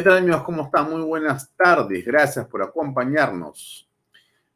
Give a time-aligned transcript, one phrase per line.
[0.00, 0.44] ¿Qué tal amigos?
[0.44, 0.90] ¿Cómo están?
[0.90, 2.06] Muy buenas tardes.
[2.06, 3.86] Gracias por acompañarnos.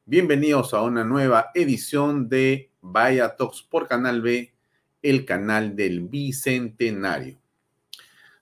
[0.06, 4.54] Bienvenidos a una nueva edición de Vaya Talks por Canal B,
[5.02, 7.36] el canal del Bicentenario.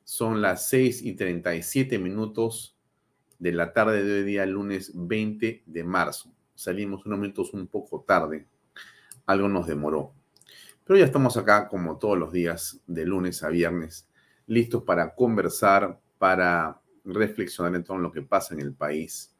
[0.05, 2.77] Son las 6 y 37 minutos
[3.41, 6.33] de la tarde de hoy día, lunes 20 de marzo.
[6.55, 8.47] Salimos unos minutos un poco tarde.
[9.27, 10.13] Algo nos demoró.
[10.85, 14.09] Pero ya estamos acá como todos los días, de lunes a viernes,
[14.47, 19.35] listos para conversar, para reflexionar en todo lo que pasa en el país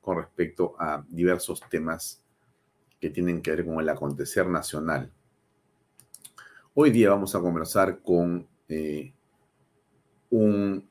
[0.00, 2.22] con respecto a diversos temas
[3.00, 5.10] que tienen que ver con el acontecer nacional.
[6.74, 9.12] Hoy día vamos a conversar con eh,
[10.30, 10.88] un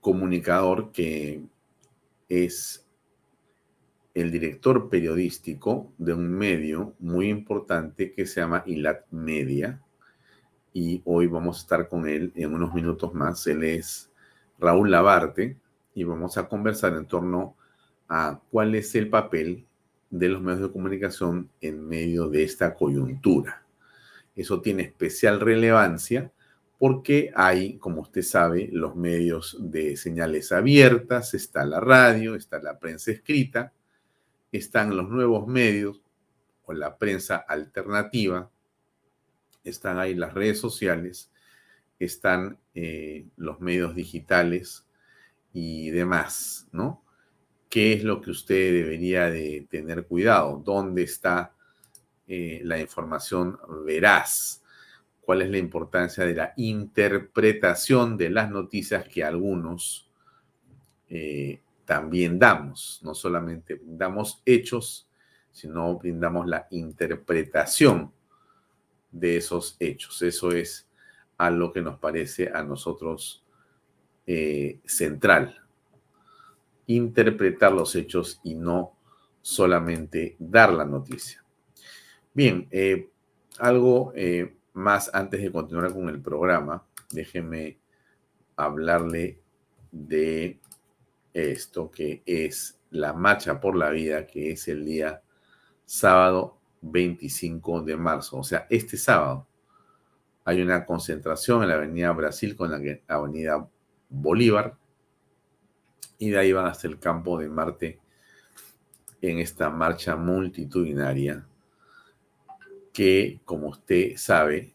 [0.00, 1.42] comunicador que
[2.28, 2.86] es
[4.14, 9.82] el director periodístico de un medio muy importante que se llama ILAT Media.
[10.72, 13.46] Y hoy vamos a estar con él en unos minutos más.
[13.46, 14.07] Él es
[14.58, 15.56] Raúl Labarte
[15.94, 17.56] y vamos a conversar en torno
[18.08, 19.66] a cuál es el papel
[20.10, 23.64] de los medios de comunicación en medio de esta coyuntura.
[24.34, 26.32] Eso tiene especial relevancia
[26.78, 32.78] porque hay, como usted sabe, los medios de señales abiertas, está la radio, está la
[32.78, 33.72] prensa escrita,
[34.52, 36.00] están los nuevos medios
[36.64, 38.48] o la prensa alternativa,
[39.64, 41.32] están ahí las redes sociales,
[41.98, 44.86] están eh, los medios digitales
[45.52, 47.02] y demás, ¿no?
[47.68, 50.62] ¿Qué es lo que usted debería de tener cuidado?
[50.64, 51.54] ¿Dónde está
[52.26, 54.62] eh, la información veraz?
[55.20, 60.10] ¿Cuál es la importancia de la interpretación de las noticias que algunos
[61.10, 63.00] eh, también damos?
[63.02, 65.06] No solamente damos hechos,
[65.52, 68.10] sino brindamos la interpretación
[69.10, 70.22] de esos hechos.
[70.22, 70.87] Eso es
[71.38, 73.44] a lo que nos parece a nosotros
[74.26, 75.56] eh, central
[76.86, 78.96] interpretar los hechos y no
[79.40, 81.44] solamente dar la noticia.
[82.34, 83.10] Bien, eh,
[83.58, 87.78] algo eh, más antes de continuar con el programa, déjeme
[88.56, 89.40] hablarle
[89.92, 90.58] de
[91.32, 95.22] esto que es la marcha por la vida, que es el día
[95.84, 99.47] sábado 25 de marzo, o sea, este sábado.
[100.48, 103.68] Hay una concentración en la Avenida Brasil con la Avenida
[104.08, 104.78] Bolívar
[106.16, 108.00] y de ahí van hasta el campo de Marte
[109.20, 111.46] en esta marcha multitudinaria
[112.94, 114.72] que, como usted sabe,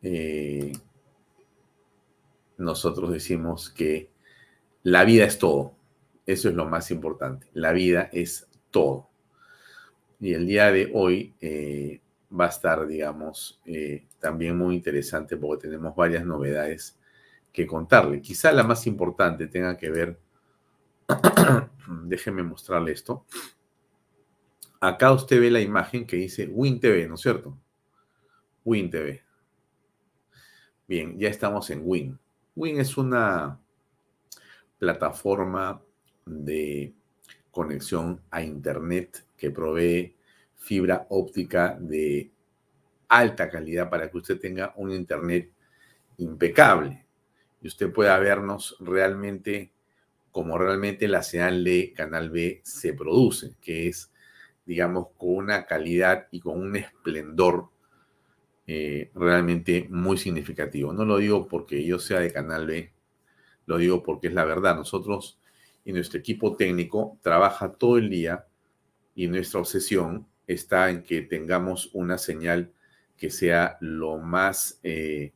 [0.00, 0.72] eh,
[2.56, 4.08] nosotros decimos que
[4.82, 5.74] la vida es todo.
[6.24, 7.48] Eso es lo más importante.
[7.52, 9.10] La vida es todo.
[10.20, 12.00] Y el día de hoy eh,
[12.38, 16.98] va a estar, digamos, eh, también muy interesante porque tenemos varias novedades
[17.52, 18.20] que contarle.
[18.20, 20.18] Quizá la más importante tenga que ver,
[22.04, 23.26] déjeme mostrarle esto.
[24.80, 27.56] Acá usted ve la imagen que dice WinTV, ¿no es cierto?
[28.64, 29.20] WinTV.
[30.88, 32.18] Bien, ya estamos en Win.
[32.56, 33.60] Win es una
[34.78, 35.80] plataforma
[36.26, 36.92] de
[37.50, 40.16] conexión a Internet que provee
[40.62, 42.30] fibra óptica de
[43.08, 45.50] alta calidad para que usted tenga un Internet
[46.18, 47.04] impecable
[47.60, 49.72] y usted pueda vernos realmente
[50.30, 54.10] como realmente la señal de Canal B se produce, que es,
[54.64, 57.68] digamos, con una calidad y con un esplendor
[58.66, 60.92] eh, realmente muy significativo.
[60.94, 62.92] No lo digo porque yo sea de Canal B,
[63.66, 64.74] lo digo porque es la verdad.
[64.74, 65.38] Nosotros
[65.84, 68.46] y nuestro equipo técnico trabaja todo el día
[69.14, 72.72] y nuestra obsesión está en que tengamos una señal
[73.16, 75.32] que sea lo más eh,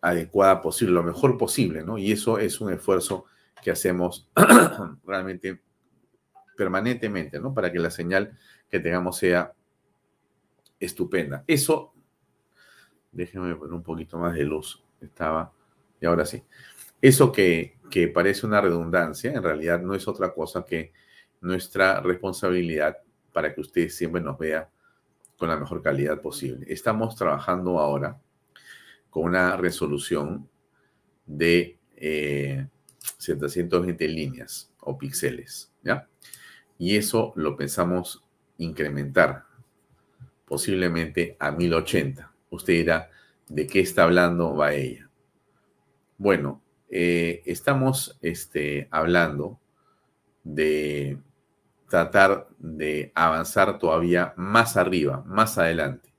[0.00, 1.98] adecuada posible, lo mejor posible, ¿no?
[1.98, 3.26] Y eso es un esfuerzo
[3.62, 4.28] que hacemos
[5.06, 5.60] realmente
[6.56, 7.52] permanentemente, ¿no?
[7.52, 8.38] Para que la señal
[8.70, 9.52] que tengamos sea
[10.80, 11.44] estupenda.
[11.46, 11.94] Eso,
[13.12, 15.52] déjenme poner un poquito más de luz, estaba,
[16.00, 16.42] y ahora sí.
[17.00, 20.92] Eso que, que parece una redundancia, en realidad no es otra cosa que
[21.40, 22.98] nuestra responsabilidad
[23.36, 24.70] para que usted siempre nos vea
[25.36, 26.64] con la mejor calidad posible.
[26.70, 28.18] Estamos trabajando ahora
[29.10, 30.48] con una resolución
[31.26, 31.76] de
[33.18, 36.08] 720 eh, líneas o píxeles, ¿ya?
[36.78, 38.24] Y eso lo pensamos
[38.56, 39.44] incrementar
[40.46, 42.32] posiblemente a 1080.
[42.48, 43.10] Usted dirá,
[43.50, 45.10] ¿de qué está hablando va ella?
[46.16, 49.60] Bueno, eh, estamos este, hablando
[50.42, 51.18] de
[51.88, 56.12] tratar de avanzar todavía más arriba, más adelante.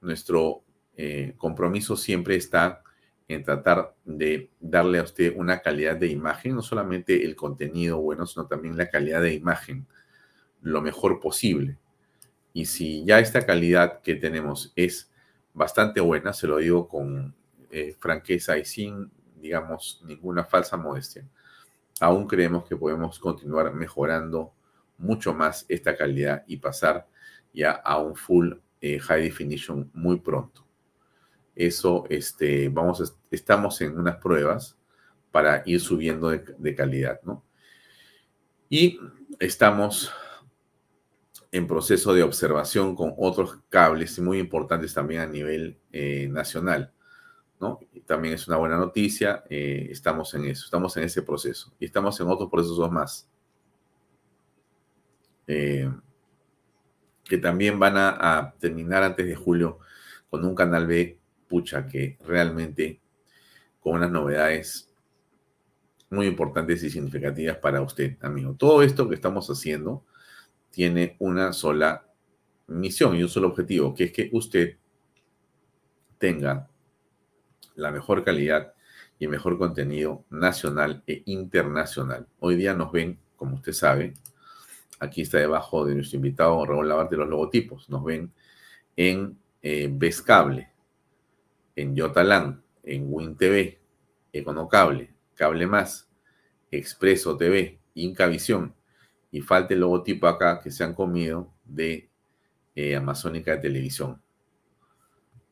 [0.00, 0.62] Nuestro
[0.96, 2.82] eh, compromiso siempre está
[3.28, 8.26] en tratar de darle a usted una calidad de imagen, no solamente el contenido bueno,
[8.26, 9.86] sino también la calidad de imagen
[10.60, 11.76] lo mejor posible.
[12.52, 15.10] Y si ya esta calidad que tenemos es
[15.54, 17.34] bastante buena, se lo digo con
[17.70, 21.26] eh, franqueza y sin, digamos, ninguna falsa modestia,
[22.02, 24.52] aún creemos que podemos continuar mejorando
[24.98, 27.06] mucho más esta calidad y pasar
[27.54, 30.66] ya a un full eh, high definition muy pronto.
[31.54, 34.76] Eso, este, vamos, estamos en unas pruebas
[35.30, 37.44] para ir subiendo de, calidad, ¿no?
[38.68, 38.98] Y
[39.38, 40.12] estamos
[41.52, 46.92] en proceso de observación con otros cables muy importantes también a nivel eh, nacional.
[48.06, 52.18] También es una buena noticia, eh, estamos en eso, estamos en ese proceso y estamos
[52.20, 53.28] en otros procesos más.
[55.46, 55.90] Eh,
[57.24, 59.78] que también van a, terminar antes de julio
[60.28, 63.00] con un canal B, pucha, que realmente
[63.80, 64.92] con unas novedades
[66.10, 68.54] muy importantes y significativas para usted, amigo.
[68.58, 70.04] Todo esto que estamos haciendo
[70.70, 72.06] tiene una sola
[72.66, 74.76] misión y un solo objetivo, que es que usted
[76.18, 76.68] tenga
[77.82, 78.72] la mejor calidad
[79.18, 82.28] y el mejor contenido nacional e internacional.
[82.38, 84.14] Hoy día nos ven, como usted sabe,
[85.00, 88.32] aquí está debajo de nuestro invitado Raúl Lavarte los logotipos, nos ven
[88.96, 89.92] en eh,
[90.24, 90.70] Cable,
[91.74, 93.78] en Yotalán, en WinTV,
[94.32, 96.08] Econocable, Cable Más,
[96.70, 98.74] Expreso TV, Incavisión,
[99.32, 102.08] y falta el logotipo acá que se han comido de
[102.76, 104.22] eh, Amazónica de Televisión.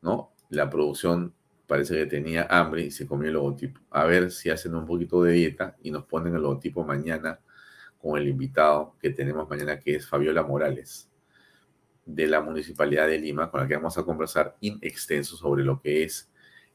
[0.02, 0.32] ¿No?
[0.48, 1.34] La producción
[1.70, 3.80] parece que tenía hambre y se comió el logotipo.
[3.90, 7.38] A ver si hacen un poquito de dieta y nos ponen el logotipo mañana
[7.96, 11.08] con el invitado que tenemos mañana, que es Fabiola Morales,
[12.04, 15.80] de la Municipalidad de Lima, con la que vamos a conversar in extenso sobre lo
[15.80, 16.28] que es,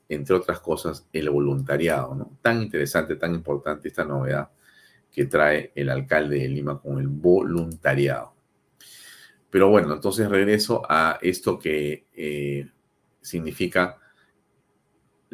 [0.07, 2.31] entre otras cosas, el voluntariado.
[2.41, 4.49] Tan interesante, tan importante esta novedad
[5.11, 8.33] que trae el alcalde de Lima con el voluntariado.
[9.49, 12.69] Pero bueno, entonces regreso a esto que eh,
[13.19, 13.99] significa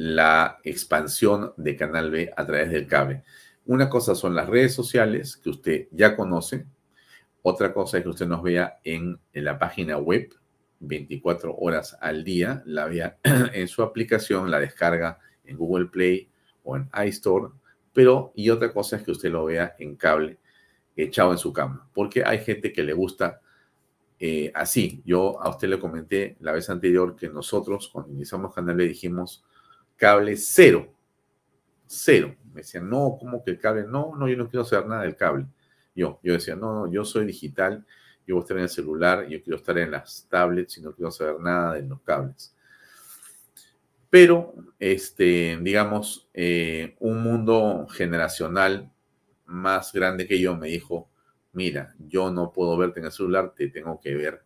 [0.04, 3.24] la expansión de Canal B a través del cable.
[3.66, 6.66] Una cosa son las redes sociales que usted ya conoce.
[7.44, 10.34] Otra cosa es que usted nos vea en, en la página web
[10.80, 13.18] 24 horas al día, la vea
[13.54, 16.30] en su aplicación, la descarga en Google Play
[16.64, 17.50] o en iStore
[17.94, 20.40] pero, y otra cosa es que usted lo vea en cable,
[20.96, 23.42] echado en su cama, porque hay gente que le gusta
[24.20, 25.02] eh, así.
[25.06, 29.44] Yo a usted le comenté la vez anterior que nosotros, cuando iniciamos Canal le dijimos
[30.02, 30.92] cable cero,
[31.86, 32.36] cero.
[32.52, 33.84] Me decían, no, ¿cómo que el cable?
[33.84, 35.46] No, no, yo no quiero saber nada del cable.
[35.94, 37.86] Yo, yo decía, no, no, yo soy digital,
[38.26, 40.96] yo voy a estar en el celular, yo quiero estar en las tablets y no
[40.96, 42.56] quiero saber nada de los cables.
[44.10, 48.92] Pero, este, digamos, eh, un mundo generacional
[49.46, 51.12] más grande que yo me dijo,
[51.54, 54.44] mira, yo no puedo verte en el celular, te tengo que ver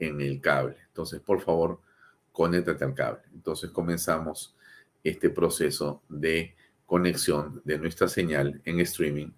[0.00, 0.78] en el cable.
[0.88, 1.80] Entonces, por favor,
[2.38, 3.22] conéctate al cable.
[3.34, 4.56] Entonces comenzamos
[5.02, 6.54] este proceso de
[6.86, 9.32] conexión de nuestra señal en streaming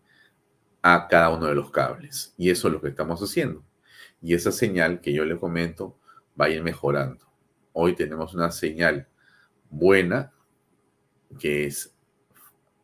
[0.82, 2.34] a cada uno de los cables.
[2.36, 3.64] Y eso es lo que estamos haciendo.
[4.20, 5.98] Y esa señal que yo le comento
[6.38, 7.26] va a ir mejorando.
[7.72, 9.08] Hoy tenemos una señal
[9.70, 10.34] buena,
[11.38, 11.96] que es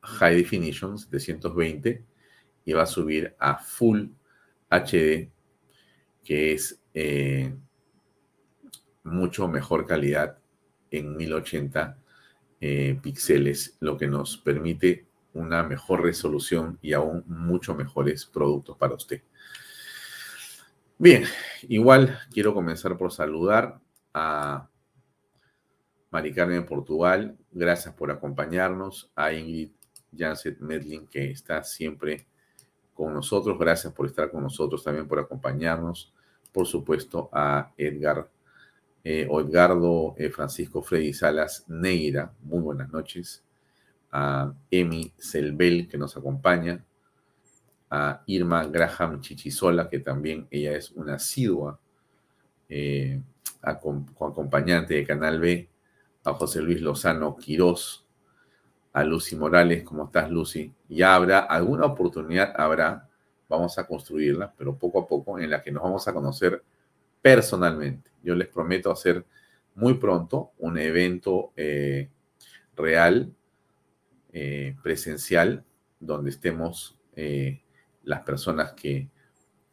[0.01, 2.03] High Definition 720,
[2.65, 4.07] y va a subir a Full
[4.71, 5.31] HD,
[6.25, 7.55] que es eh,
[9.07, 10.39] mucho mejor calidad
[10.91, 11.97] en 1080
[12.61, 18.95] eh, píxeles, lo que nos permite una mejor resolución y aún mucho mejores productos para
[18.95, 19.23] usted.
[20.99, 21.25] Bien,
[21.63, 23.79] igual quiero comenzar por saludar
[24.15, 24.69] a
[26.11, 29.11] Mari Carmen Portugal, gracias por acompañarnos.
[29.15, 29.73] A Ingrid
[30.17, 32.27] Janset Medlin, que está siempre
[32.95, 33.59] con nosotros.
[33.59, 36.15] Gracias por estar con nosotros, también por acompañarnos.
[36.53, 38.31] Por supuesto, a Edgar
[39.09, 42.33] eh, o Edgardo eh, Francisco Freddy Salas Neira.
[42.43, 43.41] Muy buenas noches.
[44.11, 46.85] A Emi Selbel, que nos acompaña.
[47.89, 51.79] A Irma Graham Chichisola, que también ella es una asidua
[52.69, 53.23] eh,
[53.63, 55.69] acompañante de Canal B
[56.25, 58.05] a José Luis Lozano Quirós,
[58.93, 60.75] a Lucy Morales, ¿cómo estás Lucy?
[60.89, 63.09] Ya habrá alguna oportunidad, habrá,
[63.49, 66.61] vamos a construirla, pero poco a poco, en la que nos vamos a conocer
[67.27, 68.09] personalmente.
[68.23, 69.27] Yo les prometo hacer
[69.75, 72.09] muy pronto un evento eh,
[72.77, 73.35] real,
[74.33, 75.65] eh, presencial,
[75.99, 77.63] donde estemos eh,
[78.05, 79.11] las personas que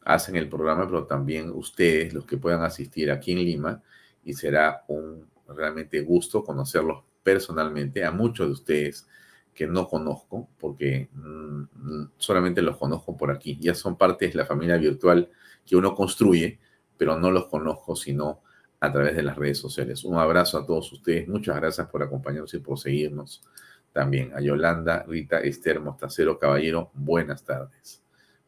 [0.02, 3.84] hacen el programa, pero también ustedes, los que puedan asistir aquí en Lima,
[4.24, 9.08] y será un realmente gusto conocerlos personalmente, a muchos de ustedes
[9.54, 13.60] que no conozco, porque mm, solamente los conozco por aquí.
[13.62, 15.30] Ya son parte de la familia virtual
[15.64, 16.60] que uno construye,
[17.04, 18.44] pero no los conozco sino
[18.80, 20.06] a través de las redes sociales.
[20.06, 21.28] Un abrazo a todos ustedes.
[21.28, 23.44] Muchas gracias por acompañarnos y por seguirnos.
[23.92, 28.02] También a Yolanda, Rita, Esther, Mostacero, Caballero, buenas tardes.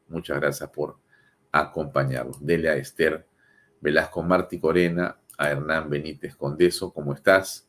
[0.07, 0.95] Muchas gracias por
[1.51, 2.45] acompañarnos.
[2.45, 3.27] Dele a Esther
[3.81, 7.67] Velasco Martí Corena, a Hernán Benítez Condeso, ¿cómo estás?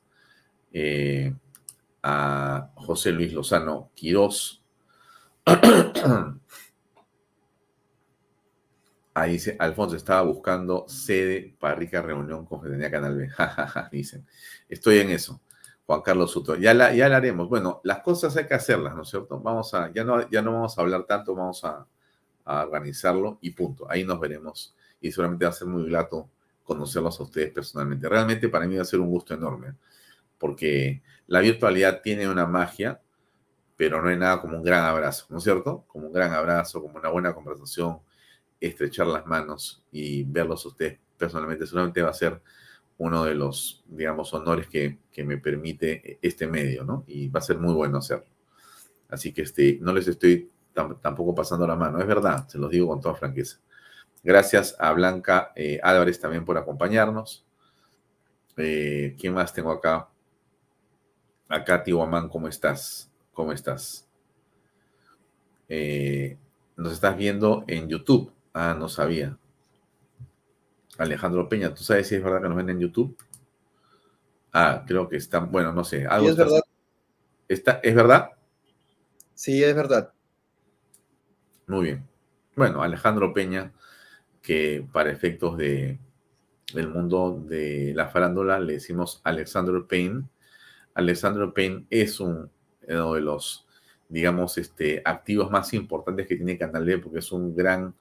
[0.73, 1.35] Eh,
[2.05, 4.63] a José Luis Lozano Quirós,
[9.19, 13.31] Ahí dice, Alfonso estaba buscando sede para rica reunión con Fraternidad Canal B.
[13.91, 14.27] dicen.
[14.69, 15.41] Estoy en eso.
[15.87, 16.55] Juan Carlos Suto.
[16.57, 17.49] Ya la, ya la haremos.
[17.49, 19.41] Bueno, las cosas hay que hacerlas, ¿no es cierto?
[19.41, 21.87] Vamos a, ya no, ya no vamos a hablar tanto, vamos a,
[22.45, 23.91] a organizarlo y punto.
[23.91, 24.77] Ahí nos veremos.
[25.01, 26.29] Y seguramente va a ser muy grato
[26.63, 28.07] conocerlos a ustedes personalmente.
[28.11, 29.77] Realmente para mí va a ser un gusto enorme,
[30.37, 33.01] porque la virtualidad tiene una magia,
[33.79, 35.87] pero no hay nada como un gran abrazo, ¿no es cierto?
[35.87, 38.01] Como un gran abrazo, como una buena conversación,
[38.69, 42.41] estrechar las manos y verlos a ustedes personalmente, solamente va a ser
[42.99, 47.05] uno de los, digamos, honores que, me permite este medio, ¿no?
[47.07, 48.27] Y va a ser muy bueno hacerlo.
[49.09, 50.51] Así que este, no les estoy
[51.01, 53.59] tampoco pasando la mano, es verdad, se los digo con toda franqueza.
[54.23, 57.47] Gracias a Blanca eh, Álvarez también por acompañarnos.
[58.57, 60.09] Eh, ¿Quién más tengo acá?
[61.49, 63.11] Acá, Tihuamán, ¿cómo estás?
[63.33, 64.09] ¿Cómo estás?
[65.69, 66.37] Eh,
[66.77, 68.33] nos estás viendo en YouTube.
[68.59, 69.37] Ah, no sabía.
[70.97, 73.15] Alejandro Peña, ¿tú sabes si es verdad que nos ven en YouTube?
[74.51, 76.07] Ah, creo que están, bueno, no sé.
[76.07, 76.61] Algo sí, es verdad.
[77.49, 78.31] Está, ¿Es verdad?
[79.35, 80.11] Sí, es verdad.
[81.67, 82.09] Muy bien.
[82.55, 83.75] Bueno, Alejandro Peña,
[84.41, 85.99] que para efectos de,
[86.73, 90.23] del mundo de la farándula le decimos Alexander Payne.
[90.95, 92.51] Alexander Payne es un,
[92.89, 93.67] uno de los,
[94.09, 97.95] digamos, este, activos más importantes que tiene Canal D porque es un gran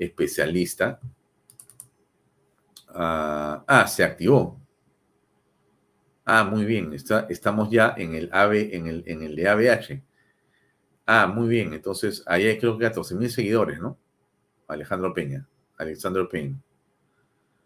[0.00, 1.00] especialista.
[2.88, 4.60] ah, ah se activó.
[6.24, 6.92] Ah, muy bien.
[6.92, 10.02] Está, estamos ya en el AV, en el, en el de ABH.
[11.06, 11.74] Ah, muy bien.
[11.74, 13.98] Entonces, ahí hay creo que 14 mil seguidores, ¿no?
[14.68, 15.48] Alejandro Peña.
[15.76, 16.56] Alexander Payne.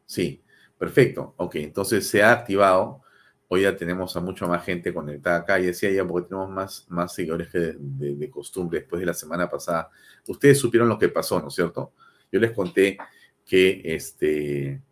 [0.06, 0.42] Sí,
[0.78, 1.34] perfecto.
[1.36, 3.02] Ok, entonces se ha activado.
[3.48, 5.60] Hoy ya tenemos a mucha más gente conectada acá.
[5.60, 9.14] Y decía ya porque tenemos más, más seguidores que de, de, costumbre después de la
[9.14, 9.90] semana pasada.
[10.26, 11.92] Ustedes supieron lo que pasó, ¿no es cierto?
[12.34, 12.98] Yo les conté
[13.46, 14.82] que, este,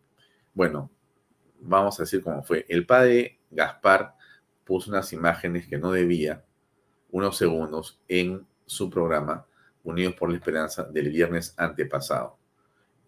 [0.54, 0.92] bueno,
[1.58, 2.64] vamos a decir cómo fue.
[2.68, 4.14] El padre Gaspar
[4.64, 6.44] puso unas imágenes que no debía,
[7.10, 9.44] unos segundos, en su programa
[9.82, 12.38] Unidos por la Esperanza del viernes antepasado.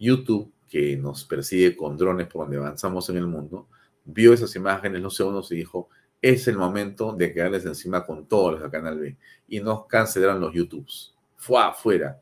[0.00, 3.68] YouTube, que nos persigue con drones por donde avanzamos en el mundo,
[4.04, 8.54] vio esas imágenes los segundos y dijo, es el momento de quedarles encima con todos
[8.54, 9.16] los de Canal B.
[9.46, 11.14] Y nos cancelaron los YouTubes.
[11.36, 12.20] Fue afuera.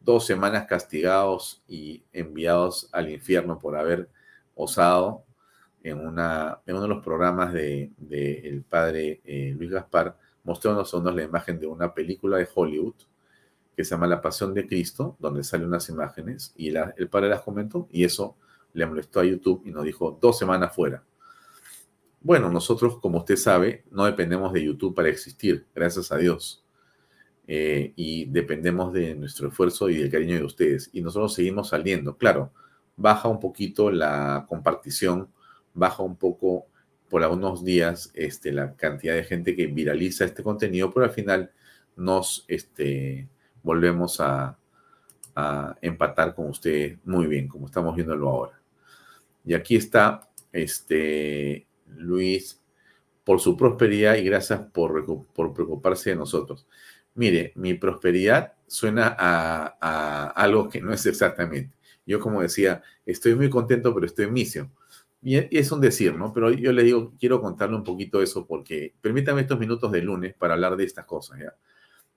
[0.00, 4.08] Dos semanas castigados y enviados al infierno por haber
[4.54, 5.24] osado
[5.82, 11.14] en, una, en uno de los programas del de, el padre eh, Luis Gaspar, mostrándonos
[11.14, 12.94] la imagen de una película de Hollywood
[13.76, 17.42] que se llama La Pasión de Cristo, donde salen unas imágenes y el padre las
[17.42, 18.36] comentó y eso
[18.72, 21.02] le molestó a YouTube y nos dijo dos semanas fuera.
[22.20, 26.62] Bueno, nosotros, como usted sabe, no dependemos de YouTube para existir, gracias a Dios.
[27.52, 30.88] Eh, y dependemos de nuestro esfuerzo y del cariño de ustedes.
[30.92, 32.16] Y nosotros seguimos saliendo.
[32.16, 32.52] Claro,
[32.96, 35.28] baja un poquito la compartición,
[35.74, 36.68] baja un poco
[37.08, 41.50] por algunos días este, la cantidad de gente que viraliza este contenido, pero al final
[41.96, 43.28] nos, este,
[43.64, 44.56] volvemos a,
[45.80, 48.60] empatar con usted muy bien, como estamos viéndolo ahora.
[49.44, 52.60] Y aquí está este Luis
[53.24, 56.66] por su prosperidad y gracias por, por preocuparse de nosotros.
[57.14, 61.76] Mire, mi prosperidad suena a, a, algo que no es exactamente.
[62.06, 64.72] Yo como decía, estoy muy contento, pero estoy en misión.
[65.22, 66.32] Y es un decir, ¿no?
[66.32, 70.34] Pero yo le digo, quiero contarle un poquito eso porque permítame estos minutos de lunes
[70.34, 71.54] para hablar de estas cosas, ¿ya?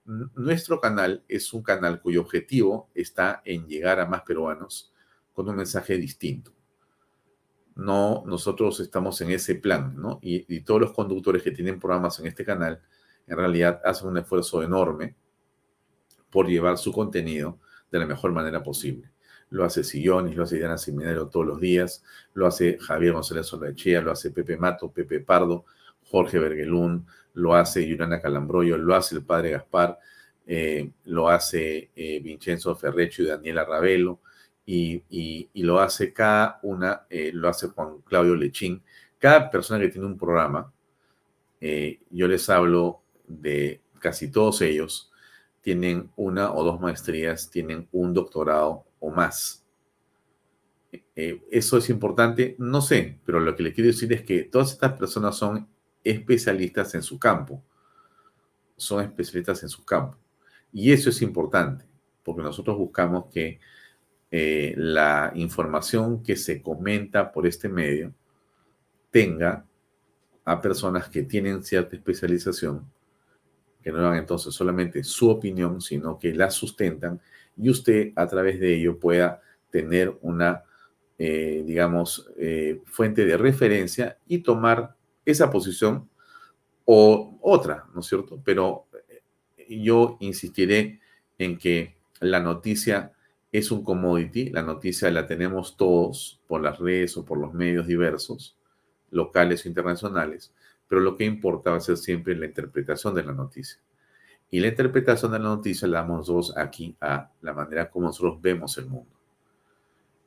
[0.06, 4.94] Nuestro canal es un canal cuyo objetivo está en llegar a más peruanos
[5.34, 6.54] con un mensaje distinto.
[7.76, 10.20] No, nosotros estamos en ese plan, ¿no?
[10.22, 12.82] Y, y, todos los conductores que tienen programas en este canal,
[13.28, 15.16] en realidad hacen un esfuerzo enorme
[16.30, 17.60] por llevar su contenido
[17.92, 19.12] de la mejor manera posible.
[19.50, 24.02] Lo hace Sillones, lo hace Diana Seminario todos los días, lo hace Javier González Solachea,
[24.02, 25.66] lo hace Pepe Mato, Pepe Pardo,
[26.06, 27.06] Jorge Bergelún,
[27.36, 30.00] lo hace Yurana Calambroyo, lo hace el padre Gaspar,
[30.48, 34.20] eh, lo hace eh, Vincenzo Ferrecho y Daniela Ravelo,
[34.66, 35.04] y,
[35.54, 38.82] lo hace cada una, eh, lo hace Juan Claudio Lechín.
[39.20, 40.72] Cada persona que tiene un programa,
[42.10, 45.12] yo les hablo de casi todos ellos,
[45.62, 49.64] tienen una o dos maestrías, tienen un doctorado o más.
[51.16, 54.94] eso es importante, no sé, pero lo que le quiero decir es que todas estas
[54.94, 55.68] personas son
[56.04, 57.64] especialistas en su campo.
[58.76, 60.18] Son especialistas en su campo.
[60.72, 61.86] Y eso es importante,
[62.24, 63.60] porque nosotros buscamos que
[64.32, 68.14] eh, la información que se comenta por este medio
[69.12, 69.66] tenga
[70.44, 72.92] a personas que tienen cierta especialización,
[73.84, 77.20] que no dan entonces solamente su opinión, sino que la sustentan
[77.58, 80.64] y usted a través de ello pueda tener una,
[81.18, 86.10] eh, digamos, eh, fuente de referencia y tomar esa posición
[86.86, 88.42] o otra, ¿no es cierto?
[88.44, 88.88] Pero
[89.70, 91.00] yo insistiré
[91.38, 93.14] en que la noticia
[93.52, 97.88] es un commodity, la noticia la tenemos todos por las redes o por los medios
[97.88, 98.58] diversos,
[99.12, 100.52] locales o internacionales,
[100.94, 103.80] pero lo que importa va a ser siempre la interpretación de la noticia.
[104.52, 108.40] Y la interpretación de la noticia la damos nosotros aquí a la manera como nosotros
[108.40, 109.10] vemos el mundo.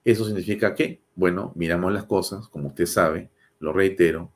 [0.04, 1.02] ¿Eso significa que?
[1.14, 4.32] Bueno, miramos las cosas, como usted sabe, lo reitero,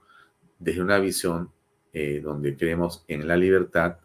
[0.61, 1.51] desde una visión
[1.93, 3.97] eh, donde creemos en la libertad,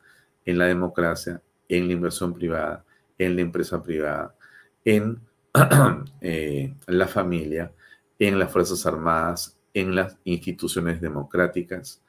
[0.45, 2.83] en la democracia, en la inversión privada,
[3.19, 4.35] en la empresa privada,
[4.83, 5.19] en
[6.21, 7.71] eh, la familia,
[8.17, 12.01] en las Fuerzas Armadas, en las instituciones democráticas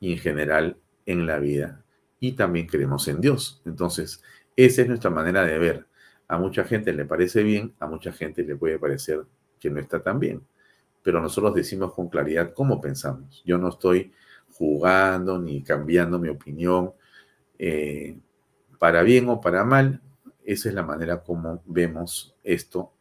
[0.00, 1.84] y en general en la vida.
[2.18, 3.62] Y también creemos en Dios.
[3.64, 4.22] Entonces,
[4.56, 5.86] esa es nuestra manera de ver.
[6.26, 9.24] A mucha gente le parece bien, a mucha gente le puede parecer
[9.58, 10.42] que no está tan bien.
[11.02, 13.42] Pero nosotros decimos con claridad cómo pensamos.
[13.44, 14.12] Yo no estoy
[14.52, 16.92] jugando ni cambiando mi opinión
[17.58, 18.18] eh,
[18.78, 20.00] para bien o para mal.
[20.44, 22.92] Esa es la manera como vemos esto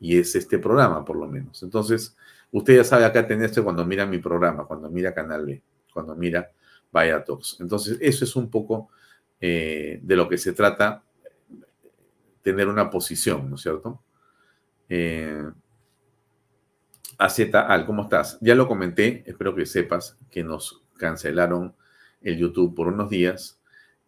[0.00, 1.62] y es este programa, por lo menos.
[1.62, 2.16] Entonces,
[2.50, 5.62] usted ya sabe acá tenerse cuando mira mi programa, cuando mira Canal B,
[5.94, 6.52] cuando mira
[6.92, 7.58] Vaya Talks.
[7.60, 8.90] Entonces, eso es un poco
[9.40, 11.02] eh, de lo que se trata,
[12.42, 14.02] tener una posición, ¿no es cierto?
[14.88, 15.50] Eh,
[17.18, 18.38] Al, ¿cómo estás?
[18.42, 21.74] Ya lo comenté, espero que sepas que nos cancelaron
[22.20, 23.60] el YouTube por unos días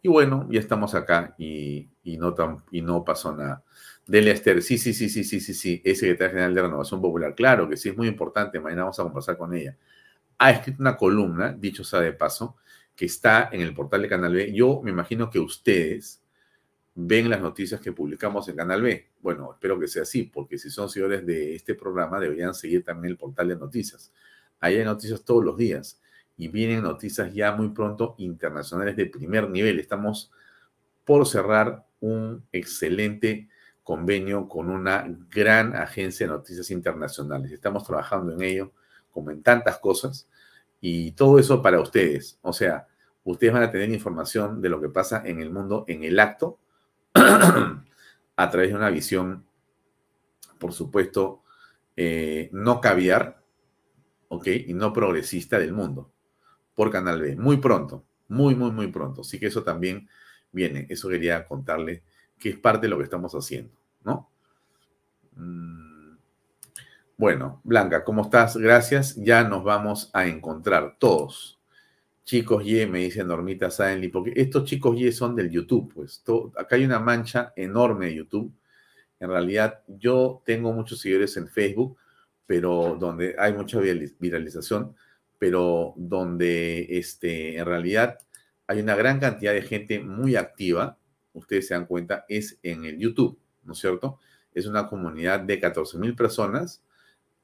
[0.07, 3.65] y bueno, ya estamos acá y, no, tan, y no pasó nada.
[4.07, 7.35] Delia Esther, sí, sí, sí, sí, sí, sí, sí, es secretaria general de Renovación Popular.
[7.35, 8.61] Claro que sí, es muy importante.
[8.61, 9.77] Mañana vamos a conversar con ella.
[10.39, 12.57] Ha escrito una columna, dicho sea de paso,
[12.95, 14.53] que está en el portal de Canal B.
[14.53, 16.23] Yo me imagino que ustedes
[16.95, 19.11] ven las noticias que publicamos en Canal B.
[19.21, 23.13] Bueno, espero que sea así, porque si son seguidores de este programa, deberían seguir también
[23.13, 24.13] el portal de noticias.
[24.61, 26.01] Ahí hay noticias todos los días
[26.39, 29.79] y vienen noticias ya muy pronto internacionales de primer nivel.
[29.79, 30.31] Estamos
[31.05, 33.49] por cerrar un excelente
[33.83, 37.53] convenio con una gran agencia de noticias internacionales.
[37.53, 38.73] Estamos trabajando en ello,
[39.17, 40.29] como en tantas cosas,
[40.79, 42.39] y todo eso para ustedes.
[42.43, 42.87] O sea,
[43.25, 46.59] ustedes van a tener información de lo que pasa en el mundo en el acto
[47.15, 49.47] a través de una visión,
[50.59, 51.43] por supuesto,
[51.97, 53.43] eh, no caviar,
[54.29, 54.49] ¿ok?
[54.67, 56.13] Y no progresista del mundo
[56.75, 59.23] por Canal B, muy pronto, muy, muy, muy pronto.
[59.23, 60.11] Así que eso también
[60.53, 62.03] viene, eso quería contarle
[62.39, 63.73] que es parte de lo que estamos haciendo,
[64.05, 64.31] ¿no?
[65.37, 65.86] Mm,
[67.19, 68.57] bueno, Blanca, ¿cómo estás?
[68.59, 69.17] Gracias.
[69.17, 71.59] Ya nos vamos a encontrar todos.
[72.25, 76.23] Chicos Y, me dice Normita Saenli, porque estos chicos Y son del YouTube, pues.
[76.57, 78.53] acá hay una mancha enorme de YouTube.
[79.19, 81.97] En realidad, yo tengo muchos seguidores en Facebook,
[82.47, 84.95] pero donde hay mucha viralización,
[85.39, 88.19] pero donde este, en realidad
[88.67, 90.99] hay una gran cantidad de gente muy activa,
[91.33, 94.19] ustedes se dan cuenta, es en el YouTube, ¿no es cierto?
[94.53, 96.83] Es una comunidad de 14 mil personas,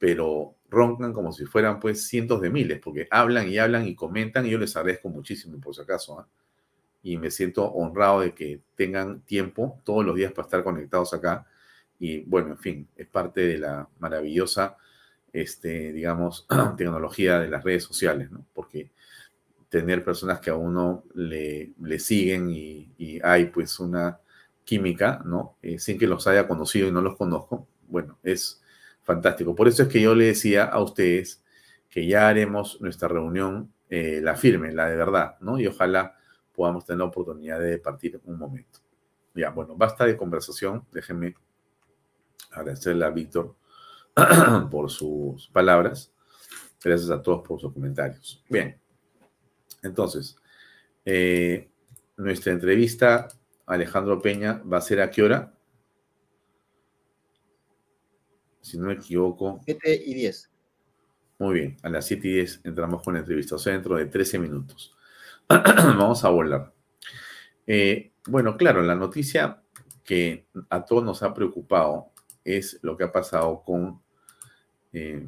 [0.02, 4.44] pero roncan como si fueran pues cientos de miles, porque hablan y hablan y comentan
[4.44, 6.18] y yo les agradezco muchísimo por si acaso.
[6.18, 6.26] ¿ah?
[7.04, 11.46] Y me siento honrado de que tengan tiempo todos los días para estar conectados acá.
[12.00, 14.76] Y bueno, en fin, es parte de la maravillosa
[15.32, 18.44] este, digamos, tecnología de las redes sociales, ¿no?
[18.54, 18.90] Porque
[19.68, 24.18] tener personas que a uno le, le siguen y, hay pues una
[24.64, 25.58] química, ¿no?
[25.62, 28.61] Eh, sin que los haya conocido y no los conozco, bueno, es
[29.04, 29.54] fantástico.
[29.54, 31.42] Por eso es que yo le decía a ustedes
[31.88, 35.58] que ya haremos nuestra reunión, eh, la firme, la de verdad, ¿no?
[35.58, 36.16] Y ojalá
[36.54, 38.80] podamos tener la oportunidad de partir un momento.
[39.34, 40.86] Ya, bueno, basta de conversación.
[40.92, 41.34] Déjenme
[42.50, 43.54] agradecerle a Víctor
[44.70, 46.12] por sus palabras.
[46.82, 48.42] Gracias a todos por sus comentarios.
[48.48, 48.78] Bien,
[49.82, 50.36] entonces,
[51.04, 51.70] eh,
[52.16, 53.28] nuestra entrevista,
[53.66, 55.52] Alejandro Peña, va a ser a qué hora?
[58.62, 59.60] Si no me equivoco.
[59.66, 60.50] 7 y 10.
[61.38, 64.06] Muy bien, a las 7 y 10 entramos con la entrevista, o sea, dentro de
[64.06, 64.96] 13 minutos.
[65.48, 66.72] Vamos a volar.
[67.66, 69.62] Eh, bueno, claro, la noticia
[70.04, 72.12] que a todos nos ha preocupado
[72.44, 74.00] es lo que ha pasado con
[74.92, 75.26] eh,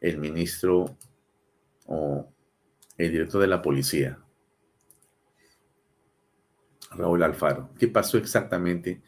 [0.00, 0.96] el ministro
[1.86, 2.32] o
[2.96, 4.18] el director de la policía,
[6.92, 7.70] Raúl Alfaro.
[7.78, 9.02] ¿Qué pasó exactamente?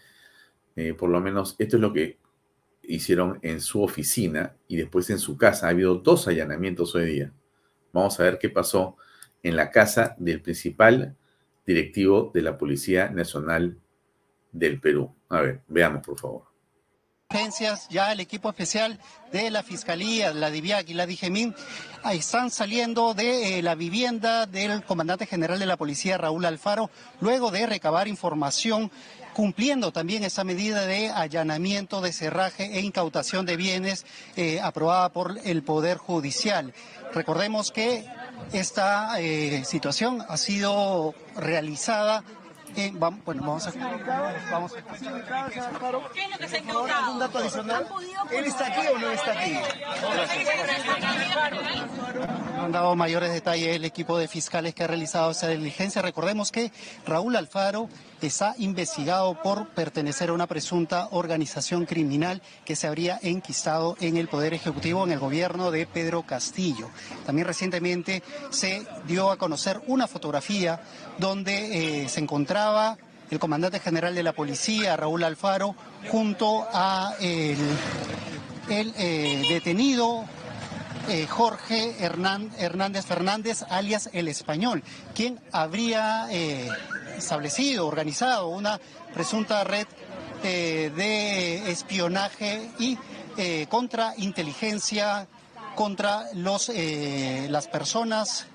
[0.76, 2.18] Eh, por lo menos esto es lo que
[2.82, 5.66] hicieron en su oficina y después en su casa.
[5.66, 7.32] Ha habido dos allanamientos hoy día.
[7.92, 8.96] Vamos a ver qué pasó
[9.42, 11.16] en la casa del principal
[11.66, 13.78] directivo de la Policía Nacional
[14.50, 15.14] del Perú.
[15.28, 16.52] A ver, veamos por favor.
[17.88, 18.98] Ya el equipo especial
[19.32, 21.54] de la Fiscalía, la DIVIAC y la DIGEMIN
[22.12, 26.90] están saliendo de eh, la vivienda del comandante general de la policía, Raúl Alfaro,
[27.20, 28.90] luego de recabar información
[29.34, 34.04] cumpliendo también esa medida de allanamiento, de cerraje e incautación de bienes
[34.36, 36.74] eh, aprobada por el Poder Judicial.
[37.14, 38.04] Recordemos que
[38.52, 42.24] esta eh, situación ha sido realizada
[42.76, 43.72] eh, vamos, bueno, vamos a...
[44.50, 44.82] Vamos a...
[46.12, 47.12] ¿Qué es lo que se ha incautado?
[47.12, 47.87] Un dato adicional.
[48.30, 49.58] ¿Él está aquí o no está aquí?
[52.58, 56.02] Han dado mayores detalles el equipo de fiscales que ha realizado esa diligencia.
[56.02, 56.70] Recordemos que
[57.06, 57.88] Raúl Alfaro
[58.20, 64.28] está investigado por pertenecer a una presunta organización criminal que se habría enquistado en el
[64.28, 66.88] Poder Ejecutivo en el gobierno de Pedro Castillo.
[67.26, 70.80] También recientemente se dio a conocer una fotografía
[71.18, 72.62] donde eh, se encontraba
[73.31, 75.75] el comandante general de la policía, Raúl Alfaro,
[76.11, 77.59] junto a el,
[78.68, 80.25] eh, detenido
[81.09, 84.83] eh, Jorge Hernández Fernández, alias El Español,
[85.14, 86.29] quien habría
[87.16, 88.79] establecido, organizado una
[89.12, 89.87] presunta red
[90.42, 92.96] de espionaje y
[93.68, 95.27] contra inteligencia
[95.75, 96.70] contra los,
[97.48, 98.46] las personas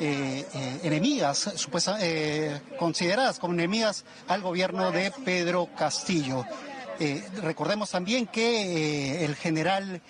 [0.00, 6.44] eh, eh, enemigas, supuesta, eh, consideradas como enemigas al gobierno de Pedro Castillo.
[7.42, 10.00] recordemos también que el general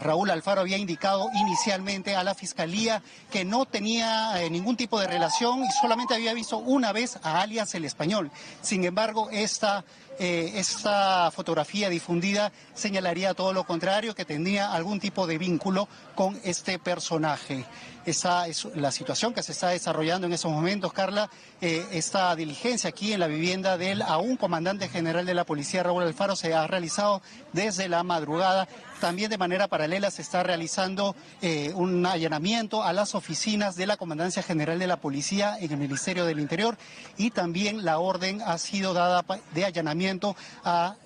[0.00, 5.64] Raúl Alfaro había indicado inicialmente a la Fiscalía que no tenía ningún tipo de relación
[5.64, 8.30] y solamente había visto una vez a alias el español.
[8.62, 9.84] Sin embargo, esta,
[10.18, 16.78] esta fotografía difundida señalaría todo lo contrario, que tenía algún tipo de vínculo con este
[16.78, 17.64] personaje.
[18.06, 21.28] Esa es la situación que se está desarrollando en esos momentos, Carla.
[21.60, 26.04] Eh, esta diligencia aquí en la vivienda del aún comandante general de la policía, Raúl
[26.04, 27.20] Alfaro, se ha realizado
[27.52, 28.68] desde la madrugada.
[29.00, 33.98] También de manera paralela se está realizando eh, un allanamiento a las oficinas de la
[33.98, 36.78] Comandancia General de la Policía en el Ministerio del Interior
[37.18, 40.96] y también la orden ha sido dada de allanamiento a,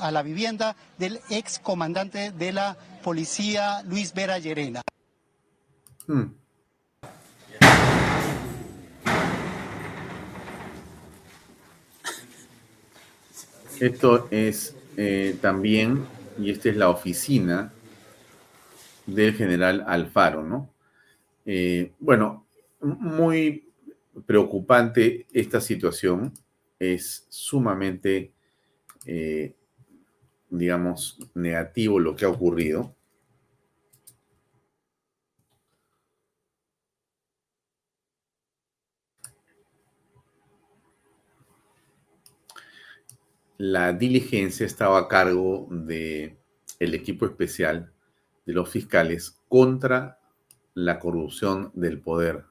[0.00, 4.82] a la vivienda del ex comandante de la Policía, Luis Vera Llerena.
[6.08, 6.32] Hmm.
[13.78, 16.06] Esto es eh, también,
[16.38, 17.74] y esta es la oficina
[19.04, 20.70] del general Alfaro, ¿no?
[21.44, 22.46] Eh, bueno,
[22.80, 23.68] muy
[24.24, 26.32] preocupante esta situación,
[26.78, 28.32] es sumamente,
[29.04, 29.54] eh,
[30.48, 32.94] digamos, negativo lo que ha ocurrido.
[43.58, 46.38] La diligencia estaba a cargo del
[46.78, 47.92] el equipo especial
[48.46, 50.20] de los fiscales contra
[50.74, 52.44] la corrupción del poder,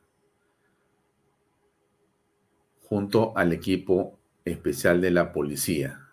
[2.82, 6.10] junto al equipo especial de la policía.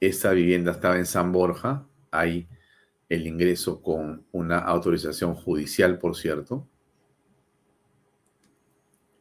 [0.00, 2.48] Esta vivienda estaba en San Borja, hay
[3.08, 6.68] el ingreso con una autorización judicial, por cierto.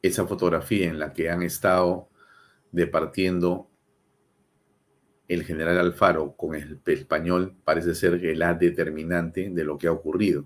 [0.02, 2.10] Esa fotografía en la que han estado
[2.74, 3.70] departiendo
[5.30, 10.46] el general Alfaro con el español parece ser la determinante de lo que ha ocurrido.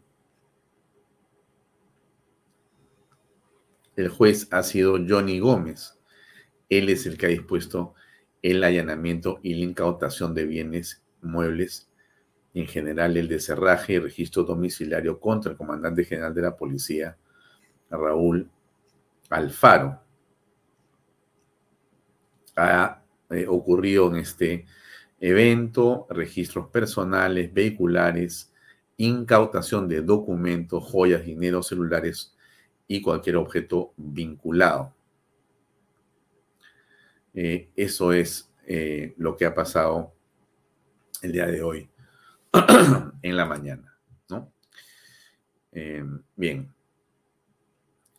[3.95, 5.99] El juez ha sido Johnny Gómez.
[6.69, 7.95] Él es el que ha dispuesto
[8.43, 11.89] el allanamiento y la incautación de bienes muebles,
[12.53, 17.17] en general el deserraje y registro domiciliario contra el comandante general de la policía,
[17.89, 18.49] Raúl
[19.29, 20.06] Alfaro
[22.57, 24.65] ha eh, ocurrido en este
[25.19, 28.51] evento, registros personales, vehiculares,
[28.97, 32.35] incautación de documentos, joyas, dinero, celulares
[32.87, 34.93] y cualquier objeto vinculado.
[37.33, 40.13] Eh, eso es eh, lo que ha pasado
[41.21, 41.89] el día de hoy
[43.21, 43.97] en la mañana,
[44.29, 44.51] ¿no?
[46.35, 46.73] bien.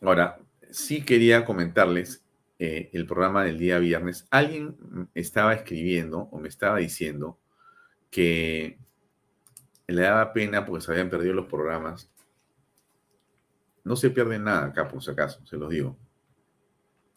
[0.01, 0.39] Ahora,
[0.71, 2.23] sí quería comentarles
[2.59, 4.75] eh, el programa del día viernes, alguien
[5.15, 7.39] estaba escribiendo o me estaba diciendo
[8.11, 8.77] que
[9.87, 12.11] le daba pena porque se habían perdido los programas.
[13.85, 15.97] No se pierde nada acá, por si acaso, se los digo.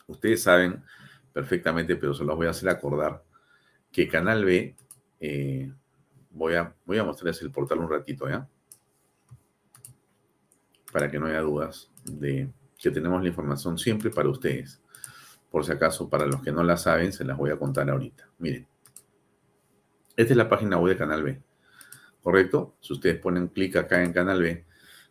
[0.06, 0.82] Ustedes saben
[1.32, 3.24] perfectamente, pero se los voy a hacer acordar,
[3.90, 4.76] que Canal B,
[5.18, 5.72] eh,
[6.30, 8.48] voy, a, voy a mostrarles el portal un ratito, ¿ya?
[10.92, 14.80] Para que no haya dudas de que tenemos la información siempre para ustedes.
[15.52, 18.26] Por si acaso, para los que no la saben, se las voy a contar ahorita.
[18.38, 18.66] Miren,
[20.16, 21.42] Esta es la página web de Canal B.
[22.22, 22.76] ¿Correcto?
[22.80, 24.64] Si ustedes ponen clic acá en Canal B,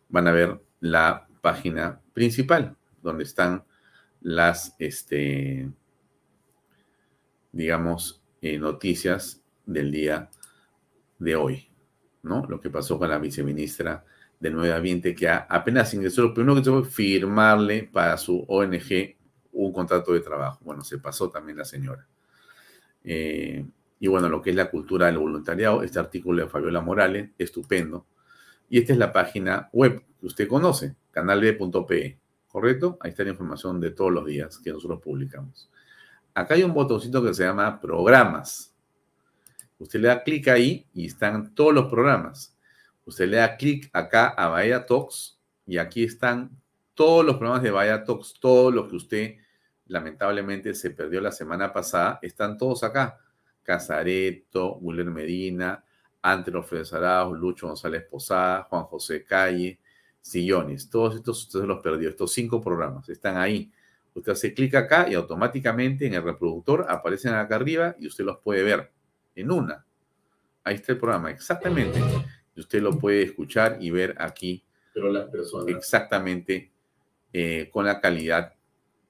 [0.08, 3.64] van a ver la página principal, donde están
[4.20, 5.70] las, este,
[7.52, 10.28] digamos, eh, noticias del día
[11.20, 11.70] de hoy,
[12.22, 12.44] ¿no?
[12.48, 14.04] Lo que pasó con la viceministra
[14.40, 19.21] del Medio Ambiente que apenas ingresó, lo primero que tuvo fue firmarle para su ONG
[19.52, 20.58] un contrato de trabajo.
[20.62, 22.06] Bueno, se pasó también la señora.
[23.04, 23.64] Eh,
[24.00, 28.06] y bueno, lo que es la cultura del voluntariado, este artículo de Fabiola Morales, estupendo.
[28.68, 32.98] Y esta es la página web que usted conoce, canalb.pe, ¿correcto?
[33.00, 35.70] Ahí está la información de todos los días que nosotros publicamos.
[36.34, 38.74] Acá hay un botoncito que se llama programas.
[39.78, 42.56] Usted le da clic ahí y están todos los programas.
[43.04, 46.61] Usted le da clic acá a Bahía Talks y aquí están
[46.94, 49.36] todos los programas de Bahía Talks, todos los que usted
[49.86, 53.18] lamentablemente se perdió la semana pasada, están todos acá.
[53.62, 55.84] Casareto, Guller Medina,
[56.20, 56.92] Antero Flores
[57.32, 59.78] Lucho González Posada, Juan José Calle,
[60.20, 60.88] Sillones.
[60.90, 62.08] Todos estos usted los perdió.
[62.08, 63.70] Estos cinco programas están ahí.
[64.14, 68.38] Usted hace clic acá y automáticamente en el reproductor aparecen acá arriba y usted los
[68.38, 68.90] puede ver
[69.34, 69.84] en una.
[70.64, 72.00] Ahí está el programa, exactamente.
[72.54, 74.62] Y usted lo puede escuchar y ver aquí.
[74.92, 75.68] Pero las personas.
[75.68, 76.72] Exactamente
[77.32, 78.54] eh, con la calidad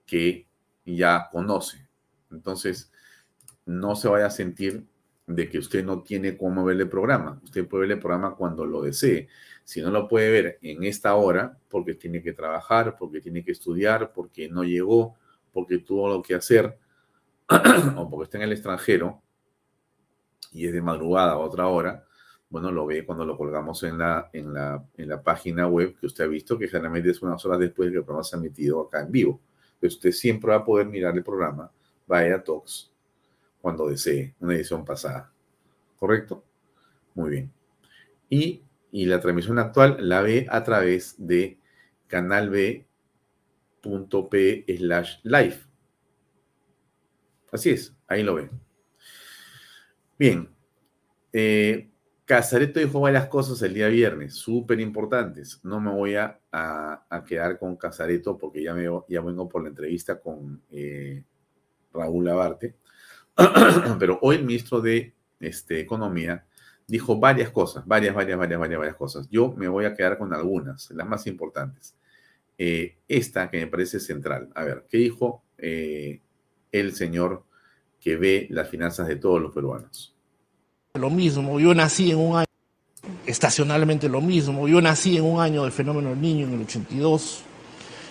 [0.07, 0.47] que
[0.85, 1.87] ya conoce.
[2.31, 2.93] Entonces,
[3.67, 4.87] no se vaya a sentir
[5.27, 7.41] de que usted no tiene cómo ver el programa.
[7.45, 9.29] Usted puede ver el programa cuando lo desee.
[9.65, 13.53] Si no lo puede ver en esta hora, porque tiene que trabajar, porque tiene que
[13.53, 15.17] estudiar, porque no llegó,
[15.53, 16.79] porque tuvo lo que hacer,
[17.97, 19.23] o porque está en el extranjero
[20.53, 22.05] y es de madrugada a otra hora,
[22.53, 26.05] bueno, lo ve cuando lo colgamos en la, en la, en la página web que
[26.05, 28.38] usted ha visto, que generalmente es unas horas después de que el programa se ha
[28.38, 29.41] emitido acá en vivo.
[29.77, 31.73] Entonces usted siempre va a poder mirar el programa
[32.07, 32.93] vaya Talks
[33.62, 35.33] cuando desee, una edición pasada.
[35.99, 36.45] ¿Correcto?
[37.15, 37.51] Muy bien.
[38.29, 41.59] Y, y la transmisión actual la ve a través de
[42.07, 42.85] canalb.p
[44.77, 45.57] slash live.
[47.51, 48.51] Así es, ahí lo ven.
[50.19, 50.51] Bien.
[51.33, 51.88] Eh,
[52.33, 55.61] Casareto dijo varias cosas el día viernes, súper importantes.
[55.64, 56.40] No me voy a,
[57.27, 61.25] quedar con Casareto porque ya, me, ya vengo por la entrevista con eh,
[61.92, 62.75] Raúl Labarte.
[63.99, 66.47] Pero hoy el ministro de este, Economía
[66.87, 69.29] dijo varias cosas, varias, varias, varias, varias, varias cosas.
[69.29, 71.99] Yo me voy a quedar con algunas, las más importantes.
[72.57, 74.49] Eh, esta que me parece central.
[74.55, 76.23] A ver, ¿qué dijo eh,
[76.71, 77.45] el señor
[78.01, 80.16] que ve las finanzas de todos los peruanos?
[80.95, 82.47] Lo mismo, yo nací en un año,
[83.25, 87.41] estacionalmente lo mismo, yo nací en un año del fenómeno del niño, en el 82,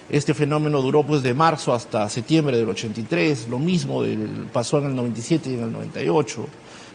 [0.10, 4.02] este fenómeno duró pues de marzo hasta septiembre del 83, lo mismo
[4.52, 6.48] pasó en el 97 y en el 98,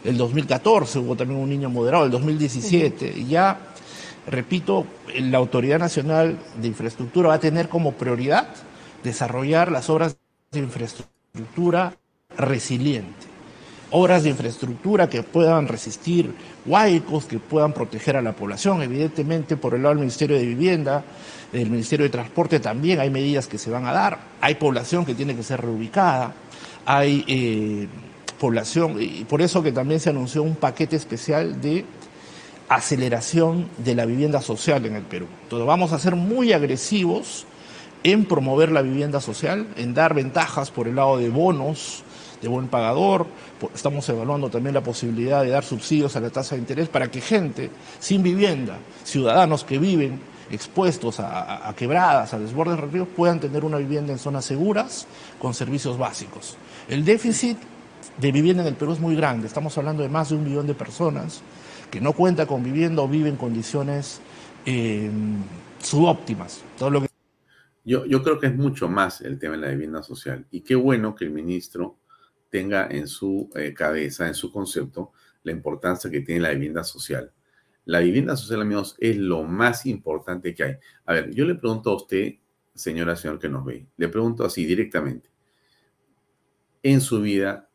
[0.03, 3.57] el 2014 hubo también un niño moderado, el 2017, y ya,
[4.27, 8.49] repito, la Autoridad Nacional de Infraestructura va a tener como prioridad
[9.05, 10.17] desarrollar las obras
[10.51, 11.95] de infraestructura
[12.37, 13.26] resiliente
[13.91, 16.33] obras de infraestructura que puedan resistir
[16.65, 18.81] huaicos, que puedan proteger a la población.
[18.81, 21.03] Evidentemente, por el lado del Ministerio de Vivienda,
[21.51, 24.19] del Ministerio de Transporte también hay medidas que se van a dar.
[24.41, 26.33] Hay población que tiene que ser reubicada,
[26.85, 27.87] hay eh,
[28.39, 31.85] población, y por eso que también se anunció un paquete especial de
[32.69, 35.27] aceleración de la vivienda social en el Perú.
[35.43, 37.45] Entonces vamos a ser muy agresivos
[38.03, 42.03] en promover la vivienda social, en dar ventajas por el lado de bonos,
[42.41, 43.25] de buen pagador.
[43.73, 47.21] Estamos evaluando también la posibilidad de dar subsidios a la tasa de interés para que
[47.21, 47.69] gente
[47.99, 50.19] sin vivienda, ciudadanos que viven
[50.51, 55.07] expuestos a, quebradas, a desbordes ríos, puedan tener una vivienda en zonas seguras
[55.39, 56.57] con servicios básicos.
[56.87, 57.57] El déficit
[58.17, 59.47] de vivienda en el Perú es muy grande.
[59.47, 61.41] Estamos hablando de más de un millón de personas
[61.91, 64.21] que no cuentan con vivienda o viven en condiciones
[64.65, 65.09] eh,
[65.79, 66.61] subóptimas.
[67.83, 70.45] Yo, yo creo que es mucho más el tema de la vivienda social.
[70.51, 71.97] Y qué bueno que el ministro
[72.57, 75.11] tenga en su eh, cabeza, en su concepto,
[75.43, 77.31] la importancia que tiene la vivienda social.
[77.85, 80.75] La vivienda social, amigos, es lo más importante que hay.
[81.05, 82.33] A ver, yo le pregunto a usted,
[82.73, 85.29] señora, señor que nos ve, le pregunto así directamente.
[86.81, 87.69] En su vida,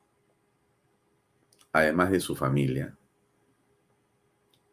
[1.70, 2.98] además de su familia,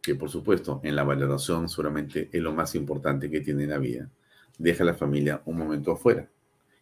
[0.01, 3.77] que por supuesto en la valoración seguramente es lo más importante que tiene en la
[3.77, 4.09] vida,
[4.57, 6.27] deja la familia un momento afuera.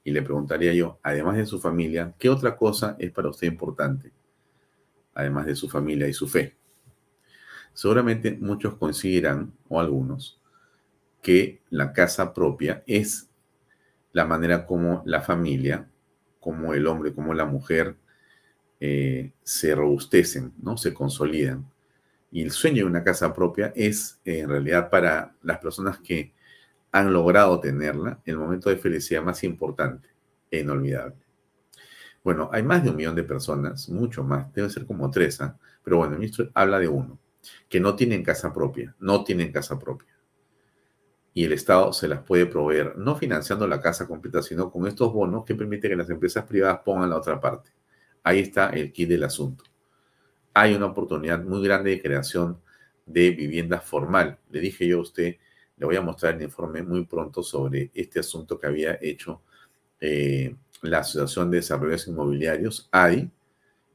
[0.08, 4.14] Y le preguntaría yo, además de su familia, ¿qué otra cosa es para usted importante?
[5.14, 6.56] Además de su familia y su fe.
[7.74, 10.40] Seguramente muchos consideran, o algunos,
[11.22, 13.30] que la casa propia es
[14.14, 15.90] la manera como la familia,
[16.40, 17.98] como el hombre, como la mujer,
[18.80, 20.78] eh, se robustecen, ¿no?
[20.78, 21.70] Se consolidan.
[22.32, 26.32] Y el sueño de una casa propia es, en realidad, para las personas que
[26.92, 30.10] han logrado tenerla, el momento de felicidad más importante
[30.50, 31.18] e inolvidable.
[32.24, 35.58] Bueno, hay más de un millón de personas, mucho más, debe ser como tres, ¿ah?
[35.84, 37.20] pero bueno, el ministro habla de uno,
[37.70, 40.10] que no tienen casa propia, no tienen casa propia.
[41.34, 45.14] Y el Estado se las puede proveer, no financiando la casa completa, sino con estos
[45.14, 47.70] bonos que permiten que las empresas privadas pongan la otra parte.
[48.24, 49.64] Ahí está el kit del asunto.
[50.54, 52.60] Hay una oportunidad muy grande de creación
[53.06, 54.40] de vivienda formal.
[54.50, 55.38] Le dije yo a usted
[55.78, 59.42] le voy a mostrar el informe muy pronto sobre este asunto que había hecho
[60.00, 63.30] eh, la Asociación de Desarrollos Inmobiliarios, ADI,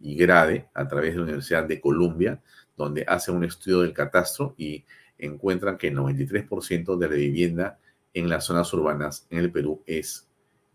[0.00, 2.42] y GRADE, a través de la Universidad de Columbia,
[2.76, 4.84] donde hace un estudio del catastro y
[5.16, 7.78] encuentran que el 93% de la vivienda
[8.12, 10.28] en las zonas urbanas en el Perú es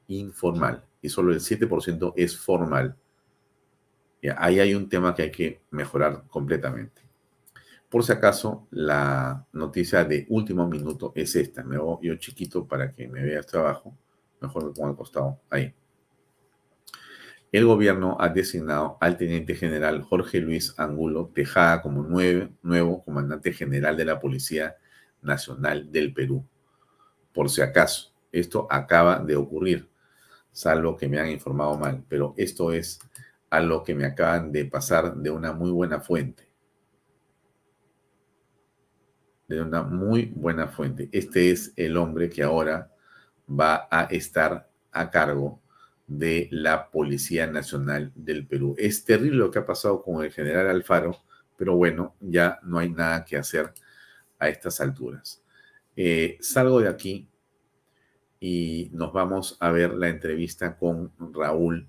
[0.08, 2.96] informal y solo el 7% es formal.
[4.38, 7.07] ahí hay un tema que hay que mejorar completamente.
[7.90, 11.64] Por si acaso, la noticia de último minuto es esta.
[11.64, 13.98] Me voy yo chiquito para que me vea hasta abajo.
[14.42, 15.40] Mejor me pongo al costado.
[15.50, 15.74] Ahí.
[17.50, 23.96] El gobierno ha designado al teniente general Jorge Luis Angulo Tejada como nuevo comandante general
[23.96, 24.76] de la Policía
[25.22, 26.46] Nacional del Perú.
[27.34, 29.90] Por si acaso, esto acaba de ocurrir,
[30.52, 33.00] salvo que me han informado mal, pero esto es
[33.50, 36.47] a lo que me acaban de pasar de una muy buena fuente
[39.48, 41.10] de una muy buena fuente.
[41.12, 42.92] Este es el hombre que ahora
[43.50, 45.62] va a estar a cargo
[46.06, 48.76] de la Policía Nacional del Perú.
[48.78, 51.18] Es terrible lo que ha pasado con el general Alfaro,
[51.58, 53.74] pero bueno, ya no hay nada que hacer
[54.40, 55.42] a estas alturas.
[55.96, 57.28] Eh, salgo de aquí
[58.40, 61.88] y nos vamos a ver la entrevista con Raúl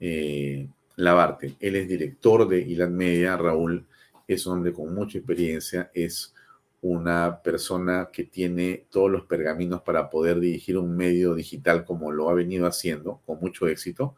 [0.00, 1.56] eh, Labarte.
[1.60, 3.36] Él es director de Ilan Media.
[3.36, 3.86] Raúl
[4.28, 6.34] es un hombre con mucha experiencia, es
[6.82, 12.28] una persona que tiene todos los pergaminos para poder dirigir un medio digital como lo
[12.28, 14.16] ha venido haciendo con mucho éxito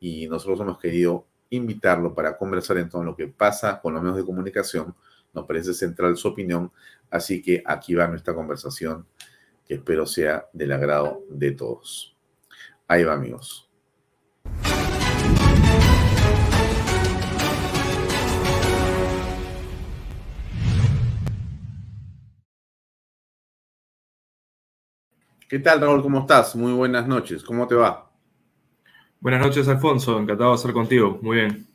[0.00, 4.16] y nosotros hemos querido invitarlo para conversar en todo lo que pasa con los medios
[4.16, 4.94] de comunicación.
[5.34, 6.72] Nos parece central su opinión,
[7.10, 9.06] así que aquí va nuestra conversación
[9.66, 12.16] que espero sea del agrado de todos.
[12.86, 13.68] Ahí va amigos.
[25.48, 26.02] ¿Qué tal, Raúl?
[26.02, 26.54] ¿Cómo estás?
[26.54, 27.42] Muy buenas noches.
[27.42, 28.12] ¿Cómo te va?
[29.18, 30.18] Buenas noches, Alfonso.
[30.18, 31.18] Encantado de estar contigo.
[31.22, 31.66] Muy bien.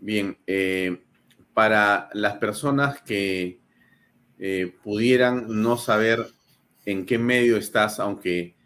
[0.00, 0.36] Bien.
[0.48, 1.00] Eh,
[1.54, 3.60] para las personas que
[4.40, 6.26] eh, pudieran no saber
[6.84, 8.56] en qué medio estás, aunque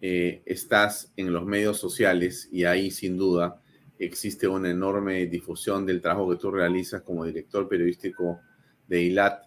[0.00, 3.60] eh, estás en los medios sociales y ahí sin duda
[3.98, 8.40] existe una enorme difusión del trabajo que tú realizas como director periodístico
[8.88, 9.42] de ILAT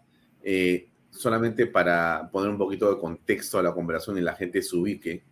[1.12, 5.24] solamente para poner un poquito de contexto a la conversación y la gente se ubique,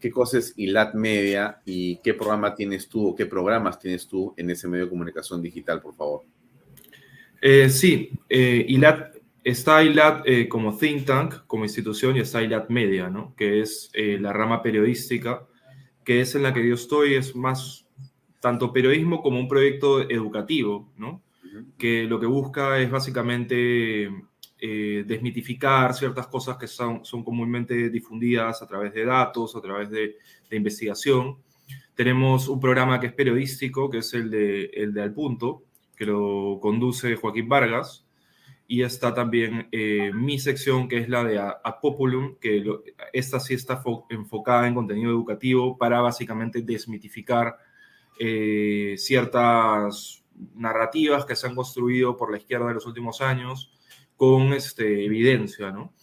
[0.00, 4.34] ¿qué cosa es ILAT Media y qué programa tienes tú o qué programas tienes tú
[4.36, 6.22] en ese medio de comunicación digital, por favor?
[7.40, 9.14] Eh, sí, eh, ILAT,
[9.44, 13.34] está ILAT eh, como think tank, como institución, y está ILAT Media, ¿no?
[13.36, 15.46] que es la rama periodística,
[16.04, 17.86] que es en la que yo estoy, es más
[18.40, 21.22] tanto periodismo como un proyecto educativo, ¿no?
[21.76, 24.10] que lo que busca es básicamente
[24.60, 29.88] eh, desmitificar ciertas cosas que son, son comúnmente difundidas a través de datos, a través
[29.88, 30.16] de,
[30.50, 31.36] investigación.
[31.94, 35.62] Tenemos un programa que es periodístico, que es el de, el de Al Punto,
[35.94, 38.04] que lo conduce Joaquín Vargas.
[38.66, 42.64] Y está también eh, mi sección, que es la de A, Populum, que
[43.12, 43.80] esta sí está
[44.10, 47.56] enfocada en contenido educativo para básicamente desmitificar
[48.18, 50.24] eh, ciertas
[50.56, 53.77] narrativas que se han construido por la izquierda en los últimos años
[54.18, 55.94] con este, evidencia, ¿no?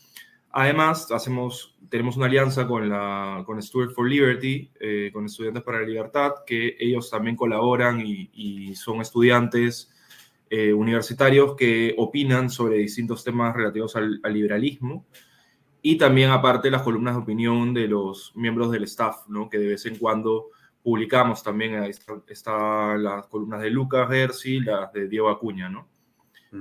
[0.49, 5.82] Además, hacemos, tenemos una alianza con, la, con Students for Liberty, eh, con Estudiantes para
[5.82, 9.91] la Libertad, que ellos también colaboran y, son estudiantes
[10.49, 15.05] eh, universitarios que opinan sobre distintos temas relativos al, liberalismo.
[15.82, 19.49] Y también, aparte, las columnas de opinión de los miembros del staff, ¿no?
[19.49, 20.51] que de vez en cuando
[20.82, 21.74] publicamos también.
[22.28, 25.95] Están las columnas de Lucas Gersi, las de Diego Acuña, ¿no?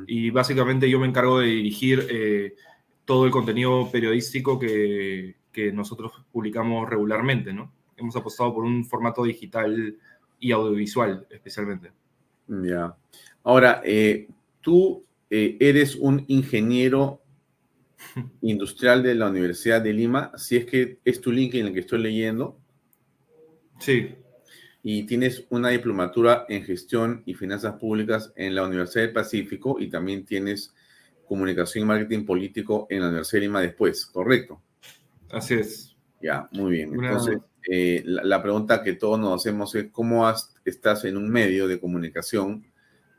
[0.07, 2.55] Y básicamente yo me encargo de dirigir eh,
[3.05, 7.73] todo el contenido periodístico que, que, nosotros publicamos regularmente, ¿no?
[7.97, 9.97] Hemos apostado por un formato digital
[10.41, 11.93] y audiovisual especialmente.
[12.49, 12.97] Ya.
[13.45, 14.29] Ahora, eh,
[14.61, 17.23] tú eh, eres un ingeniero
[18.43, 21.81] industrial de la Universidad de Lima, si es que es tu link en el que
[21.81, 22.59] estoy leyendo.
[23.79, 24.15] Sí.
[24.87, 29.89] Y tienes una diplomatura en gestión y finanzas públicas en la Universidad del Pacífico y
[29.89, 30.75] también tienes
[31.27, 34.61] comunicación y marketing político en la Universidad de Lima después, ¿correcto?
[35.33, 35.97] Así es.
[36.21, 36.93] Ya, muy bien.
[37.03, 40.31] Entonces, eh, la, pregunta que todos nos hacemos es, ¿cómo
[40.67, 42.67] estás en un medio de comunicación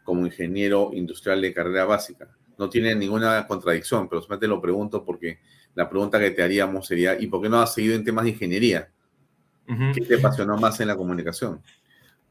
[0.04, 2.30] como ingeniero industrial de carrera básica?
[2.60, 5.40] No tiene ninguna contradicción, pero solamente lo pregunto porque
[5.74, 8.32] la pregunta que te haríamos sería, ¿y por qué no has seguido en temas de
[8.32, 8.92] ingeniería?
[9.94, 11.62] ¿Qué te apasionó más en la comunicación?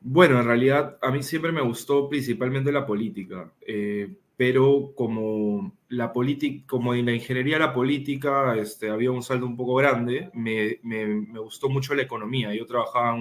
[0.00, 6.12] Bueno, en realidad a mí siempre me gustó principalmente la política, eh, pero como la
[6.12, 10.78] política, como en la ingeniería la política este, había un salto un poco grande, me,
[10.82, 12.54] me, gustó mucho la economía.
[12.54, 13.16] Yo trabajaba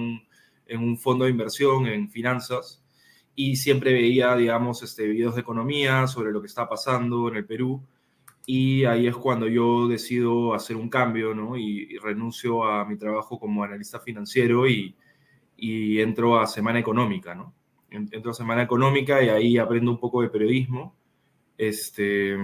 [0.66, 2.82] en un, fondo de inversión en finanzas
[3.34, 7.46] y siempre veía, digamos, este, videos de economía sobre lo que está pasando en el
[7.46, 7.80] Perú
[8.46, 11.56] y ahí es cuando yo decido hacer un cambio, ¿no?
[11.56, 14.94] Y, renuncio a mi trabajo como analista financiero y,
[15.56, 17.54] y, entro a Semana Económica, ¿no?
[17.90, 20.96] Entro a Semana Económica y ahí aprendo un poco de periodismo.
[21.56, 22.36] Este,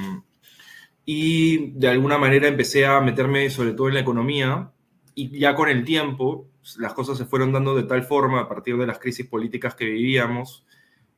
[1.05, 4.71] y de alguna manera empecé a meterme sobre todo en la economía
[5.15, 6.47] y ya con el tiempo
[6.79, 9.87] las cosas se fueron dando de tal forma a partir de las crisis políticas que
[9.87, 10.65] vivíamos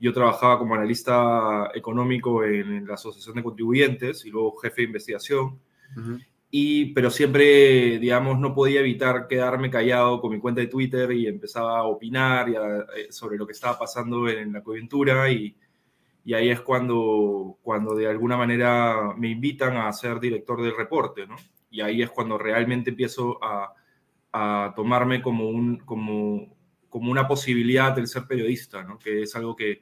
[0.03, 5.61] yo trabajaba como analista económico en, la Asociación de Contribuyentes y luego jefe de investigación.
[6.51, 11.29] y, pero siempre, digamos, no podía evitar quedarme callado con mi cuenta de Twitter y
[11.29, 15.57] empezaba a opinar eh, sobre lo que estaba pasando en, la coyuntura y,
[16.25, 21.29] y, ahí es cuando, cuando de alguna manera me invitan a ser director del reporte,
[21.29, 21.37] ¿no?
[21.71, 23.73] Y ahí es cuando realmente empiezo a,
[24.33, 26.52] a tomarme como, un, como,
[26.93, 28.99] como una posibilidad el ser periodista, ¿no?
[28.99, 29.81] que es algo que,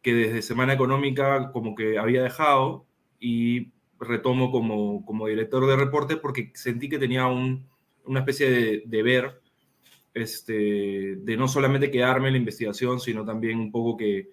[0.00, 2.86] que, desde Semana Económica como que había dejado
[3.20, 7.68] y retomo como, como director de reporte porque sentí que tenía un,
[8.06, 9.42] una especie de deber
[10.14, 14.30] este, de no solamente quedarme en la investigación, sino también un poco que,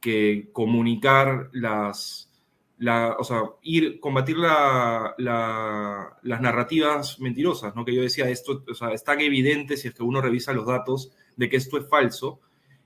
[0.00, 2.32] que comunicar las,
[2.78, 7.84] la, o sea, ir, combatir la, las narrativas mentirosas, ¿no?
[7.84, 10.66] Que yo decía, esto, o sea, es tan evidente si es que uno revisa los
[10.66, 12.40] datos de que esto es falso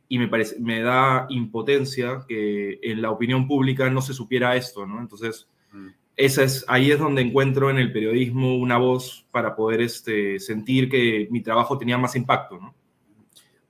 [0.08, 4.84] y me, parece, me da impotencia que en la opinión pública no se supiera esto,
[4.84, 5.00] ¿no?
[5.00, 5.88] Entonces, mm.
[6.16, 10.90] esa es, ahí es donde encuentro en el periodismo una voz para poder este, sentir
[10.90, 12.74] que mi trabajo tenía más impacto, ¿no?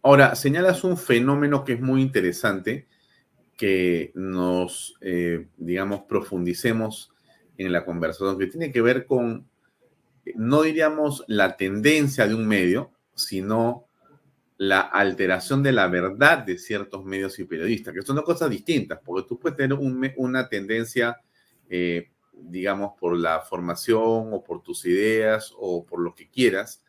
[0.03, 2.87] Ahora, señalas un fenómeno que es muy interesante,
[3.59, 7.13] que nos, eh, digamos, profundicemos
[7.59, 9.47] en la conversación, que tiene que ver con,
[10.37, 13.90] no diríamos la tendencia de un medio, sino
[14.61, 19.01] la alteración de la verdad de ciertos medios y periodistas, que son dos cosas distintas,
[19.03, 19.79] porque tú puedes tener
[20.17, 21.19] una tendencia,
[21.71, 26.85] eh, digamos, por la formación o por tus ideas o por lo que quieras,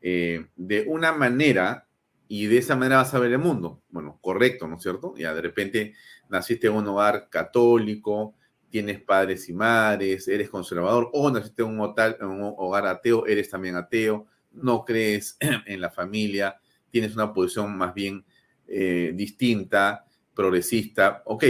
[0.00, 1.86] eh, de una manera
[2.26, 3.80] y de esa manera vas a ver el mundo.
[3.90, 5.14] Bueno, correcto, ¿no es cierto?
[5.16, 5.94] Ya de repente
[6.28, 8.34] naciste en un hogar católico,
[8.70, 13.76] tienes padres y madres, eres conservador, o naciste un, en un hogar ateo, eres también
[13.76, 15.36] ateo, no crees
[15.66, 16.58] en la familia,
[16.94, 18.24] tienes una posición más bien
[18.68, 21.24] eh, distinta, progresista.
[21.24, 21.44] Ok,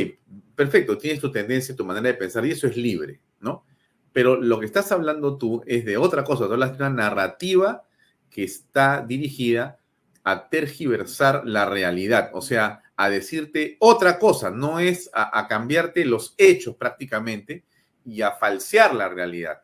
[0.55, 3.67] perfecto, tienes tu tendencia, tu manera de pensar y eso es libre, ¿no?
[4.11, 7.85] Pero lo que estás hablando tú es de otra cosa, tú hablas de una narrativa
[8.31, 9.79] que está dirigida
[10.23, 16.35] a tergiversar la realidad, o sea, a decirte otra cosa, no es a, cambiarte los
[16.39, 17.67] hechos prácticamente
[18.03, 19.61] y a falsear la realidad.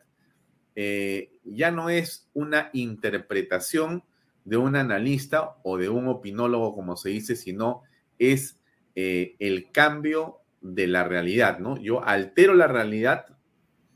[0.75, 4.03] Eh, ya no es una interpretación
[4.51, 7.83] de un analista o de un opinólogo, como se dice, sino
[8.19, 8.59] es
[8.95, 11.77] eh, el cambio de la realidad, ¿no?
[11.77, 13.27] Yo altero la realidad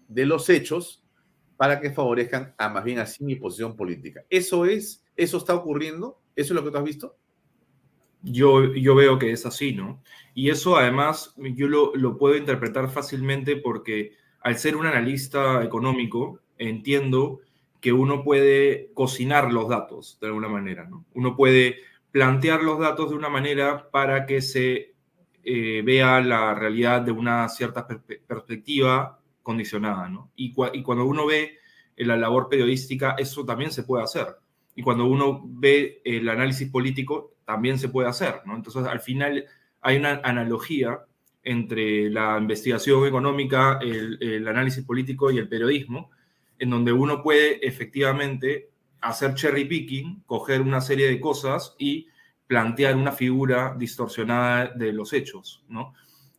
[0.08, 1.04] de los hechos
[1.58, 4.24] para que favorezcan a más bien así mi posición política.
[4.30, 6.22] ¿Eso es, eso está ocurriendo?
[6.38, 7.18] ¿Eso es lo que tú has visto?
[8.22, 10.02] Yo, yo veo que es así, ¿no?
[10.34, 16.40] Y eso además yo lo, lo puedo interpretar fácilmente porque al ser un analista económico,
[16.58, 17.42] entiendo
[17.86, 21.06] que uno puede cocinar los datos de alguna manera, ¿no?
[21.14, 21.76] Uno puede
[22.10, 24.96] plantear los datos de una manera para que se
[25.44, 30.32] eh, vea la realidad de una cierta perspectiva condicionada, ¿no?
[30.36, 31.60] Y, y, cuando uno ve
[31.98, 34.30] la labor periodística, eso también se puede hacer.
[34.74, 38.56] Y cuando uno ve el análisis político, también se puede hacer, ¿no?
[38.56, 39.46] Entonces, al final
[39.82, 41.02] hay una analogía
[41.44, 46.10] entre la investigación económica, el, el análisis político y el periodismo,
[46.60, 48.70] en donde uno puede efectivamente
[49.02, 52.08] hacer cherry picking, coger una serie de cosas y
[52.48, 55.94] plantear una figura distorsionada de los hechos, ¿no?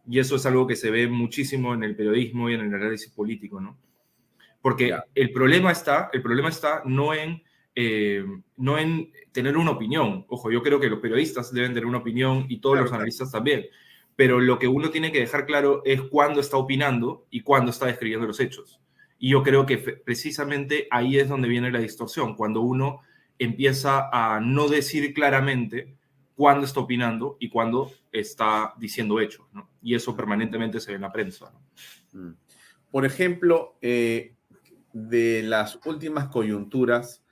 [0.08, 3.12] Y eso es algo que se ve muchísimo en el periodismo y en el análisis
[3.12, 3.76] político, ¿no?
[4.62, 7.42] Porque el problema está, el problema está no en
[7.78, 8.24] eh,
[8.56, 10.24] no en tener una opinión.
[10.28, 13.66] Ojo, yo creo que los periodistas deben tener una opinión y todos los analistas también.
[14.16, 17.84] Pero lo que uno tiene que dejar claro es cuándo está opinando y cuándo está
[17.84, 18.80] describiendo los hechos.
[19.18, 23.00] Y yo creo que precisamente ahí es donde viene la distorsión, cuando uno
[23.38, 25.96] empieza a no decir claramente
[26.34, 29.46] cuándo está opinando y cuándo está diciendo hechos.
[29.52, 29.70] ¿no?
[29.82, 31.52] Y eso permanentemente se ve en la prensa.
[32.12, 32.32] Mm.
[32.90, 34.34] Por ejemplo, eh,
[34.92, 37.24] de las últimas coyunturas,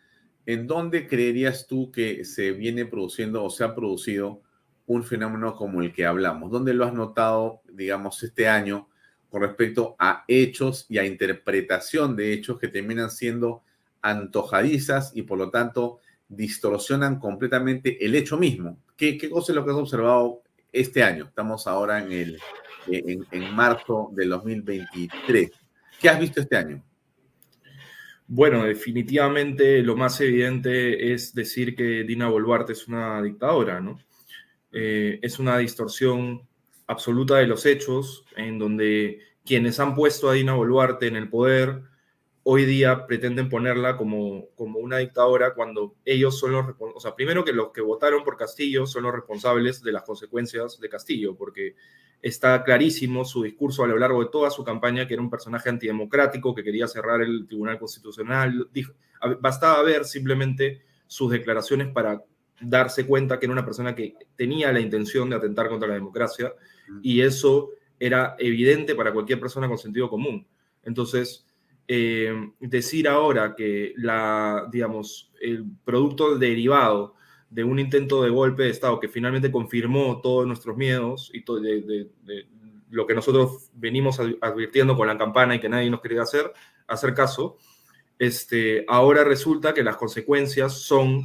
[0.47, 4.43] ¿en dónde creerías tú que se viene produciendo o se ha producido
[4.87, 6.51] un fenómeno como el que hablamos?
[6.51, 8.89] ¿Dónde lo has notado, digamos, este año
[9.35, 13.65] con respecto a hechos y a interpretación de hechos que terminan siendo
[14.01, 18.79] antojadizas y por lo tanto distorsionan completamente el hecho mismo?
[18.97, 21.25] ¿Qué, qué cosa es lo que has observado este año?
[21.25, 22.39] Estamos ahora en, el,
[22.87, 25.51] en, en marzo del 2023.
[26.01, 26.81] ¿Qué has visto este año?
[28.29, 33.99] Bueno, definitivamente lo más evidente es decir que Dina Boluarte es una dictadora, ¿no?
[34.71, 36.47] Eh, es una distorsión
[36.87, 41.83] absoluta de los hechos, en donde quienes han puesto a Dina Boluarte en el poder
[42.47, 47.17] hoy día pretenden ponerla como, como una dictadora cuando ellos son los responsables, o sea,
[47.17, 51.35] primero que los que votaron por Castillo son los responsables de las consecuencias de Castillo,
[51.35, 51.75] porque
[52.21, 55.71] está clarísimo su discurso a lo largo de toda su campaña, que era un personaje
[55.71, 58.69] antidemocrático, que quería cerrar el Tribunal Constitucional.
[59.41, 62.23] bastaba ver simplemente sus declaraciones para
[62.61, 66.53] darse cuenta que era una persona que tenía la intención de atentar contra la democracia
[67.03, 70.47] y eso era evidente para cualquier persona con sentido común.
[70.83, 71.47] Entonces,
[71.87, 77.15] eh, decir ahora que la, digamos, el producto derivado
[77.51, 81.61] de un intento de golpe de Estado que finalmente confirmó todos nuestros miedos y todo
[82.91, 86.53] lo que nosotros venimos advirtiendo con la campana y que nadie nos quería hacer,
[86.87, 87.59] hacer caso,
[88.19, 91.23] este, ahora resulta que las consecuencias son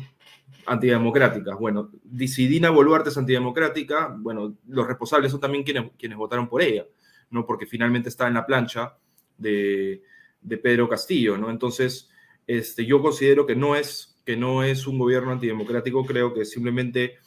[0.70, 1.58] antidemocráticas.
[1.58, 1.90] Bueno,
[2.28, 6.86] si Dina Boluarte es antidemocrática, bueno, los responsables son también quienes, quienes votaron por ella,
[7.32, 7.46] ¿no?
[7.46, 8.96] Porque finalmente está en la plancha
[9.38, 10.04] de,
[10.42, 11.50] de Pedro Castillo, ¿no?
[11.50, 12.10] Entonces,
[12.46, 17.18] este, yo considero que no es que no es un gobierno antidemocrático, creo que simplemente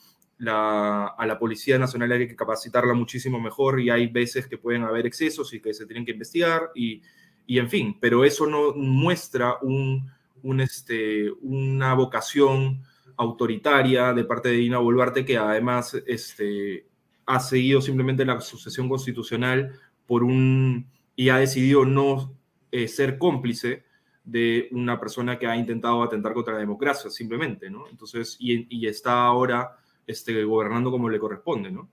[0.47, 5.07] a la Policía Nacional hay que capacitarla muchísimo mejor y hay veces que pueden haber
[5.07, 7.03] excesos y que se tienen que investigar y,
[7.47, 10.11] y en fin, pero eso no muestra un,
[10.45, 12.83] un, este, una vocación
[13.17, 16.87] autoritaria de parte de Dina Boluarte que además este,
[17.27, 19.73] ha seguido simplemente la sucesión constitucional
[20.07, 22.35] por un y ha decidido no
[22.71, 23.85] eh, ser cómplice
[24.25, 27.89] de una persona que ha intentado atentar contra la democracia, simplemente, ¿no?
[27.89, 31.91] Entonces, y, está ahora este, gobernando como le corresponde, ¿no?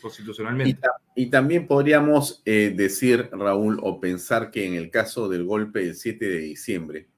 [0.00, 0.80] Constitucionalmente.
[1.14, 5.94] Y, también podríamos eh, decir, Raúl, o pensar que en el caso del golpe del
[5.94, 7.08] 7 de diciembre,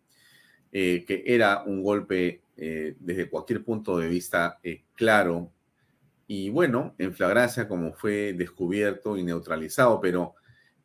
[0.72, 4.58] eh, que era un golpe eh, desde cualquier punto de vista
[4.94, 5.52] claro
[6.26, 10.34] y bueno, en flagrancia como fue descubierto y neutralizado, pero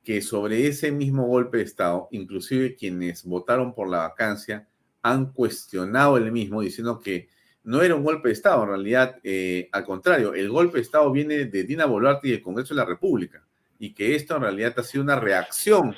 [0.03, 4.67] que sobre ese mismo golpe de Estado, inclusive quienes votaron por la vacancia
[5.01, 7.29] han cuestionado el mismo, diciendo que
[7.63, 11.11] no era un golpe de Estado, en realidad, eh, al contrario, el golpe de Estado
[11.11, 13.43] viene de Dina Boluarte y del Congreso de la República,
[13.77, 15.95] y que esto en realidad ha sido una reacción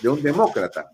[0.00, 0.90] de un demócrata.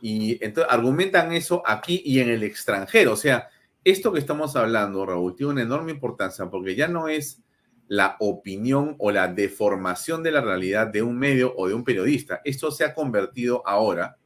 [0.00, 3.12] Y entonces argumentan eso aquí y en el extranjero.
[3.12, 3.48] O sea,
[3.84, 7.42] esto que estamos hablando, Raúl, tiene una enorme importancia porque ya no es
[7.88, 12.40] la opinión o la deformación de la realidad de un medio o de un periodista.
[12.44, 14.16] Esto se ha convertido ahora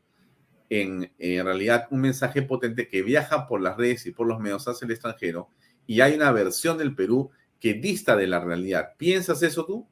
[0.69, 4.67] en, en realidad un mensaje potente que viaja por las redes y por los medios
[4.69, 5.49] hacia el extranjero
[5.87, 7.31] y hay una versión del Perú
[7.61, 8.93] que dista de la realidad.
[8.97, 9.89] ¿Piensas eso tú?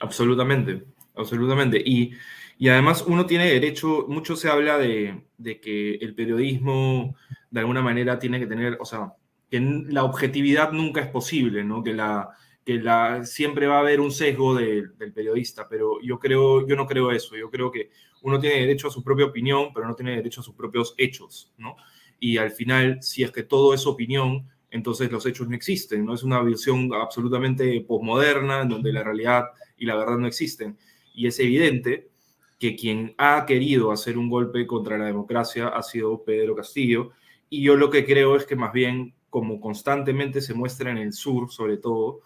[0.00, 0.84] Absolutamente,
[1.14, 1.82] absolutamente.
[1.84, 2.12] Y,
[2.58, 7.16] y además uno tiene derecho, mucho se habla de, de, que el periodismo
[7.56, 9.14] de alguna manera tiene que tener, o sea,
[9.50, 11.82] que la objetividad nunca es posible, ¿no?
[11.82, 12.28] Que la,
[12.62, 16.86] que la, siempre va a haber un sesgo del periodista, pero yo, creo, yo no
[16.86, 17.90] creo eso, yo creo que
[18.22, 21.54] uno tiene derecho a su propia opinión, pero no tiene derecho a sus propios hechos,
[21.56, 21.76] ¿no?
[22.20, 26.12] Y al final, si es que todo es opinión, entonces los hechos no existen, ¿no?
[26.12, 29.44] Es una visión absolutamente posmoderna, en donde la realidad
[29.78, 30.76] y la verdad no existen.
[31.14, 32.10] Y es evidente
[32.58, 37.12] que quien ha querido hacer un golpe contra la democracia ha sido Pedro Castillo,
[37.48, 41.12] y yo lo que creo es que más bien, como constantemente se muestra en el
[41.12, 42.20] sur, sobre todo,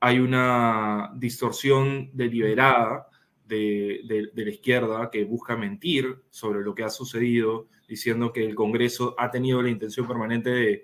[0.00, 3.08] hay una distorsión deliberada
[3.46, 9.14] de, la izquierda que busca mentir sobre lo que ha sucedido, diciendo que el Congreso
[9.18, 10.82] ha tenido la intención permanente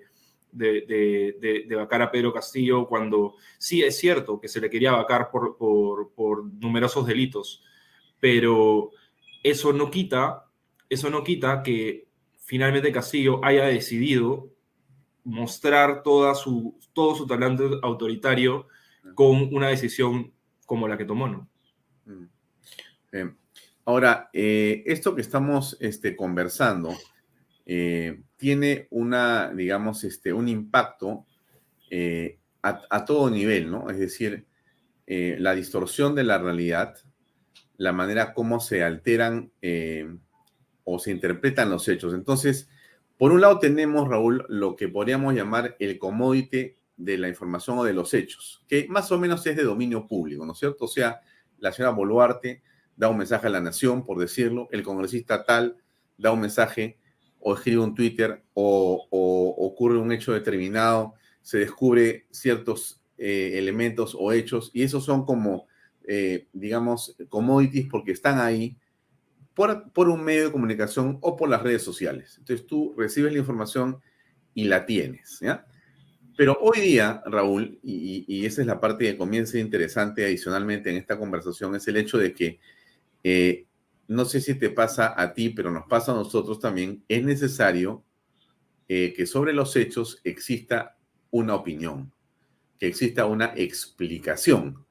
[0.51, 5.57] de, vacar a Pedro Castillo cuando sí es cierto que se le quería vacar por,
[5.57, 7.63] por, numerosos delitos,
[8.19, 8.91] pero
[9.43, 10.45] eso no quita,
[10.89, 12.07] eso no quita que
[12.51, 14.49] finalmente Castillo haya decidido
[15.23, 18.67] mostrar toda su, todo su talento autoritario
[19.15, 20.33] con una decisión
[20.65, 21.49] como la que tomó, ¿no?
[22.03, 23.29] Mm.
[23.85, 26.93] Ahora, eh, esto que estamos este, conversando
[27.65, 31.25] eh, tiene una, digamos, este, un impacto
[31.89, 33.89] eh, a, todo nivel, ¿no?
[33.89, 34.45] Es decir,
[35.07, 36.97] la distorsión de la realidad,
[37.77, 39.53] la manera como se alteran
[40.83, 42.13] o se interpretan los hechos.
[42.13, 42.69] Entonces,
[43.17, 47.83] por un lado tenemos, Raúl, lo que podríamos llamar el commodity de la información o
[47.83, 50.85] de los hechos, que más o menos es de dominio público, ¿no es cierto?
[50.85, 51.21] O sea,
[51.59, 52.61] la señora Boluarte
[52.95, 55.77] da un mensaje a la nación, por decirlo, el congresista tal
[56.17, 56.99] da un mensaje
[57.39, 59.07] o escribe un Twitter o,
[59.57, 65.67] ocurre un hecho determinado, se descubre ciertos eh, elementos o hechos y esos son como,
[66.07, 68.77] eh, digamos, commodities porque están ahí
[69.53, 72.35] por, por un medio de comunicación o por las redes sociales.
[72.37, 73.99] Entonces tú recibes la información
[74.53, 75.65] y la tienes, ¿ya?
[76.37, 81.17] Pero hoy día, Raúl, y, esa es la parte que comienza interesante adicionalmente en esta
[81.17, 82.59] conversación, es el hecho de que,
[83.23, 83.67] eh,
[84.07, 88.03] no sé si te pasa a ti, pero nos pasa a nosotros también, es necesario
[88.87, 90.97] eh, que sobre los hechos exista
[91.29, 92.11] una opinión,
[92.79, 94.85] que exista una explicación,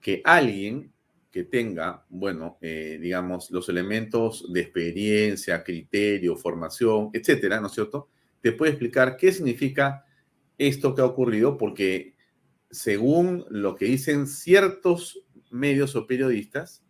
[0.00, 0.92] que alguien
[1.30, 8.08] que tenga, bueno, eh, digamos, los elementos de experiencia, criterio, formación, etcétera, ¿no es cierto?
[8.40, 10.04] Te puede explicar qué significa
[10.58, 12.16] esto que ha ocurrido porque
[12.70, 16.84] según lo que dicen ciertos medios o periodistas,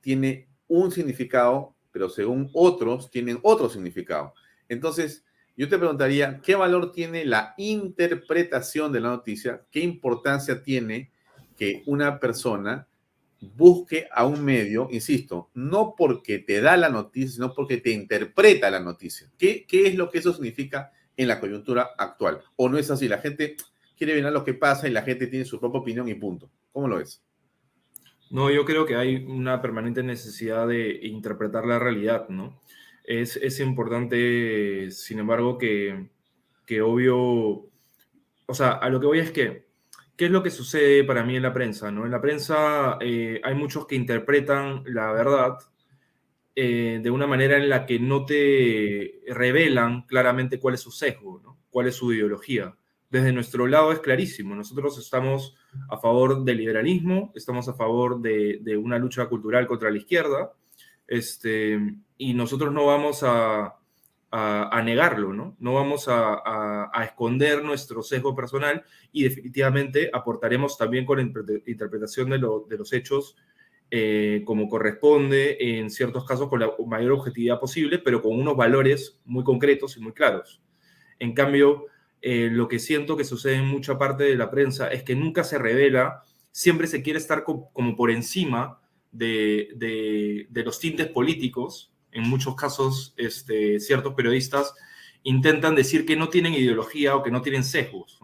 [0.00, 4.34] tiene un significado, pero según otros tienen otro significado.
[4.68, 5.24] Entonces,
[5.56, 9.64] yo te preguntaría, ¿qué valor tiene la interpretación de la noticia?
[9.70, 11.12] ¿Qué importancia tiene
[11.56, 12.86] que una persona
[13.40, 18.70] busque a un medio, insisto, no porque te da la noticia, sino porque te interpreta
[18.70, 19.30] la noticia?
[19.38, 22.42] ¿Qué, qué es lo que eso significa en la coyuntura actual.
[22.56, 23.08] ¿O no es así?
[23.08, 23.56] La gente
[23.96, 26.50] quiere ver lo que pasa y la gente tiene su propia opinión y punto.
[26.72, 27.22] ¿Cómo lo ves?
[28.30, 32.60] No, yo creo que hay una permanente necesidad de interpretar la realidad, ¿no?
[33.04, 36.10] Es, es importante, sin embargo, que,
[36.66, 37.70] que obvio,
[38.46, 39.65] o sea, a lo que voy es que,
[40.16, 42.04] ¿qué es lo que sucede para mí en la prensa, ¿no?
[42.04, 45.58] En la prensa eh, hay muchos que interpretan la verdad
[46.54, 51.58] eh, de una manera en la que no te revelan claramente cuál es su sesgo,
[51.68, 52.74] cuál es su ideología.
[53.10, 55.54] Desde nuestro lado es clarísimo, nosotros estamos
[55.88, 60.52] a favor del liberalismo, estamos a favor de, una lucha cultural contra la izquierda,
[61.06, 61.78] este,
[62.16, 63.75] y nosotros no vamos a,
[64.84, 65.56] negarlo, ¿no?
[65.58, 71.22] No vamos a, esconder nuestro sesgo personal y definitivamente aportaremos también con la
[71.66, 73.36] interpretación de, de los hechos
[73.88, 79.20] eh, como corresponde, en ciertos casos con la mayor objetividad posible, pero con unos valores
[79.24, 80.60] muy concretos y muy claros.
[81.20, 81.86] En cambio,
[82.20, 85.44] eh, lo que siento que sucede en mucha parte de la prensa es que nunca
[85.44, 88.80] se revela, siempre se quiere estar como por encima
[89.12, 89.68] de,
[90.50, 91.92] de, los tintes políticos.
[92.16, 94.74] En muchos casos, este, ciertos periodistas
[95.22, 98.18] intentan decir que no tienen ideología o que no tienen sesgos,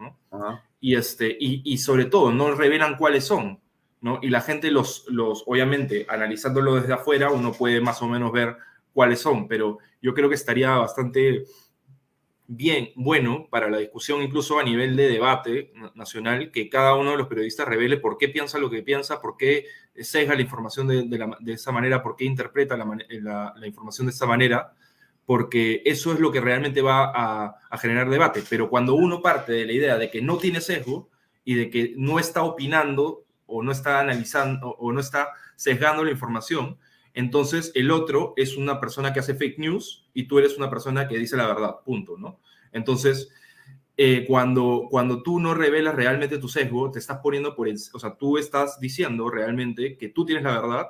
[0.79, 3.59] y, este, y, y sobre todo no revelan cuáles son.
[4.21, 8.57] Y la gente los, los, obviamente, analizándolo desde afuera, uno puede más o menos ver
[8.93, 11.45] cuáles son, pero yo creo que estaría bastante
[12.47, 17.17] bien, bueno para la discusión, incluso a nivel de debate nacional, que cada uno de
[17.17, 21.03] los periodistas revele por qué piensa lo que piensa, por qué sesga la información de,
[21.39, 24.73] de, esa manera, por qué interpreta la, la, información de esa manera,
[25.25, 28.43] porque eso es lo que realmente va a, a generar debate.
[28.49, 31.09] Pero cuando uno parte de la idea de que no tiene sesgo
[31.45, 36.11] y de que no está opinando o no está analizando o no está sesgando la
[36.11, 36.77] información,
[37.13, 41.07] entonces el otro es una persona que hace fake news y tú eres una persona
[41.07, 42.39] que dice la verdad, punto, ¿no?
[42.71, 43.29] Entonces,
[44.05, 47.99] eh, cuando, cuando tú no revelas realmente tu sesgo, te estás poniendo por, el, o
[47.99, 50.87] sea, tú estás diciendo realmente que tú tienes la verdad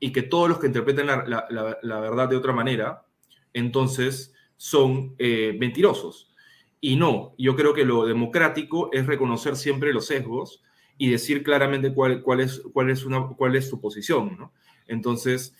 [0.00, 3.04] y que todos los que interpreten la, verdad de otra manera,
[3.52, 6.32] entonces son eh, mentirosos.
[6.80, 10.62] Y no, yo creo que lo democrático es reconocer siempre los sesgos
[10.96, 14.38] y decir claramente cuál, cuál, es, cuál, es, una, cuál es su posición.
[14.38, 14.54] ¿no?
[14.86, 15.54] Entonces,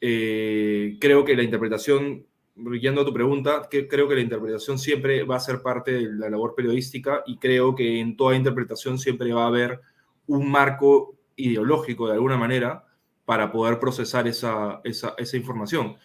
[0.00, 2.26] eh, creo que la interpretación,
[2.80, 6.12] yendo a tu pregunta, que creo que la interpretación siempre va a ser parte de
[6.12, 9.80] la labor periodística y creo que en toda interpretación siempre va a haber
[10.26, 12.84] un marco ideológico de alguna manera
[13.24, 15.96] para poder procesar esa, esa, esa información.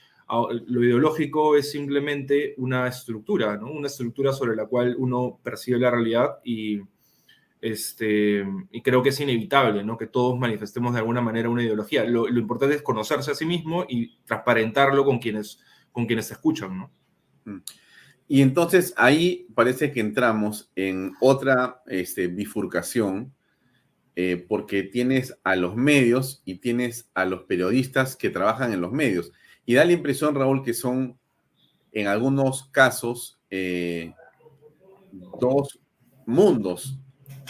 [0.68, 3.72] Lo ideológico es simplemente una estructura, ¿no?
[3.72, 6.82] una estructura sobre la cual uno percibe la realidad y,
[7.62, 9.98] este, y creo que es inevitable ¿no?
[9.98, 12.04] que todos manifestemos de alguna manera una ideología.
[12.04, 15.60] Lo, importante es conocerse a sí mismo y transparentarlo con quienes,
[15.92, 16.78] con quienes se escuchan.
[16.78, 16.92] ¿no?
[18.28, 23.34] Y entonces ahí parece que entramos en otra este, bifurcación,
[24.16, 28.92] eh, porque tienes a los medios y tienes a los periodistas que trabajan en los
[28.92, 29.32] medios.
[29.66, 31.18] Y da la impresión, Raúl, que son
[31.92, 34.14] en algunos casos eh,
[35.40, 35.80] dos
[36.26, 37.00] mundos,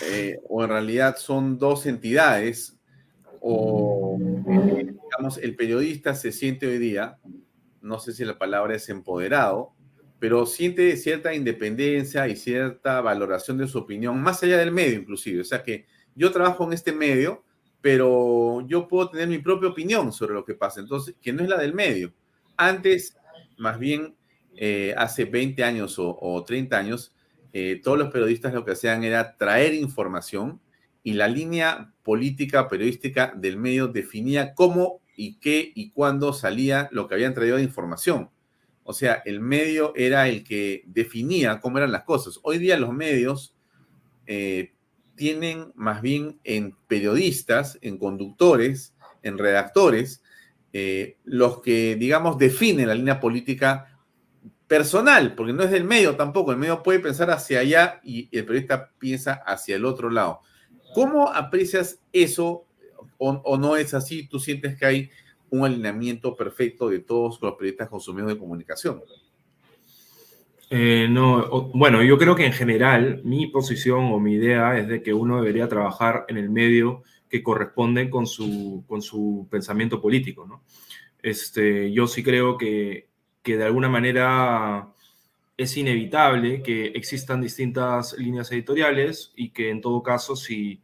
[0.09, 2.77] eh, o en realidad son dos entidades,
[3.41, 7.17] o digamos, el periodista se siente hoy día,
[7.81, 9.73] no sé si la palabra es empoderado,
[10.19, 15.41] pero siente cierta independencia y cierta valoración de su opinión, más allá del medio inclusive.
[15.41, 17.43] O sea que yo trabajo en este medio,
[17.81, 21.49] pero yo puedo tener mi propia opinión sobre lo que pasa, entonces, que no es
[21.49, 22.13] la del medio.
[22.57, 23.15] Antes,
[23.57, 24.15] más bien,
[24.57, 27.15] eh, hace 20 años o, 30 años,
[27.53, 30.59] eh, todos los periodistas lo que hacían era traer información
[31.01, 37.09] y la línea política periodística del medio definía cómo y qué y cuándo salía lo
[37.09, 38.29] que habían traído de información.
[38.83, 42.39] O sea, el medio era el que definía cómo eran las cosas.
[42.41, 43.53] Hoy día los medios
[44.27, 44.71] eh,
[45.15, 50.23] tienen más bien en periodistas, en conductores, en redactores,
[50.71, 53.99] eh, los que, digamos, definen la línea política
[54.67, 56.53] personal, porque no es del medio tampoco.
[56.53, 60.39] El medio puede pensar hacia allá y el periodista piensa hacia el otro lado.
[60.93, 62.68] ¿Cómo aprecias eso
[63.19, 64.27] o, o no es así?
[64.27, 65.09] ¿Tú sientes que hay
[65.51, 69.01] un alineamiento perfecto de todos los periodistas con sus medios de comunicación.
[70.69, 75.01] Eh, no, bueno, yo creo que en general mi posición o mi idea es de
[75.01, 80.45] que uno debería trabajar en el medio que corresponde con su, con su pensamiento político,
[80.45, 80.63] ¿no?
[81.21, 83.07] Este, yo sí creo que,
[83.41, 84.89] que de alguna manera
[85.57, 90.81] es inevitable que existan distintas líneas editoriales y que en todo caso si,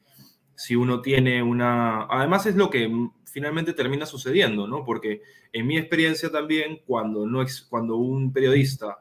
[0.56, 2.04] si uno tiene una...
[2.10, 2.90] Además es lo que
[3.26, 4.86] finalmente termina sucediendo, ¿no?
[4.86, 9.00] Porque en mi experiencia también, cuando, no cuando un periodista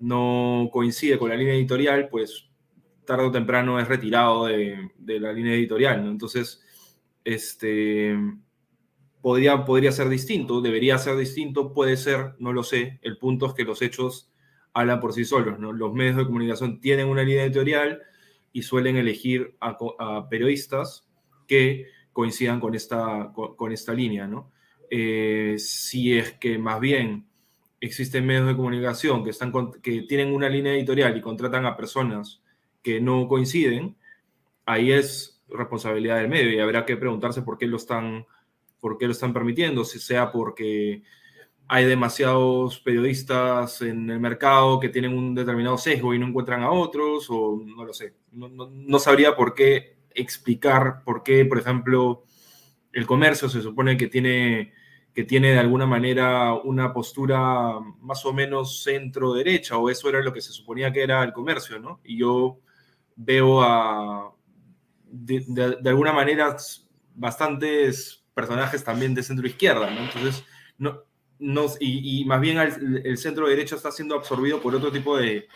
[0.00, 2.48] no coincide con la línea editorial, pues
[3.04, 6.10] tarde o temprano es retirado de, la línea editorial, ¿no?
[6.10, 6.62] Entonces,
[7.24, 8.16] este,
[9.20, 12.98] podría, podría ser distinto, debería ser distinto, puede ser, no lo sé.
[13.02, 14.32] El punto es que los hechos
[14.72, 15.72] hablan por sí solos, ¿no?
[15.72, 18.00] Los medios de comunicación tienen una línea editorial
[18.54, 21.06] y suelen elegir a periodistas
[21.46, 24.52] que coincidan con esta, con, esta línea, ¿no?
[24.88, 27.26] Eh, si es que más bien
[27.80, 29.52] existen medios de comunicación que, están,
[29.82, 32.40] que tienen una línea editorial y contratan a personas
[32.82, 33.96] que no coinciden,
[34.64, 38.24] ahí es responsabilidad del medio y habrá que preguntarse por qué lo están,
[38.78, 41.02] por qué lo están permitiendo, si sea porque
[41.68, 46.70] hay demasiados periodistas en el mercado que tienen un determinado sesgo y no encuentran a
[46.70, 48.14] otros, o no lo sé.
[48.32, 52.24] No, no sabría por qué explicar por qué, por ejemplo,
[52.92, 54.72] el comercio se supone que tiene,
[55.12, 60.32] que tiene de alguna manera una postura más o menos centro-derecha, o eso era lo
[60.32, 62.00] que se suponía que era el comercio, ¿no?
[62.04, 62.60] Y yo
[63.16, 64.32] veo a,
[65.04, 66.56] de, alguna manera,
[67.14, 70.04] bastantes personajes también de centro-izquierda, ¿no?
[70.04, 70.44] Entonces,
[70.78, 71.02] no,
[71.38, 75.46] y, más bien el centro-derecha está siendo absorbido por otro tipo de,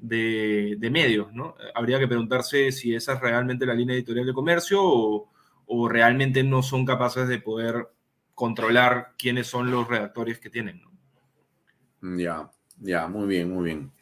[0.00, 1.54] de, medios, ¿no?
[1.74, 5.28] Habría que preguntarse si esa es realmente la línea editorial de comercio o,
[5.88, 7.88] realmente no son capaces de poder
[8.34, 10.82] controlar quiénes son los redactores que tienen,
[12.00, 13.92] Ya, ya, muy bien, muy bien.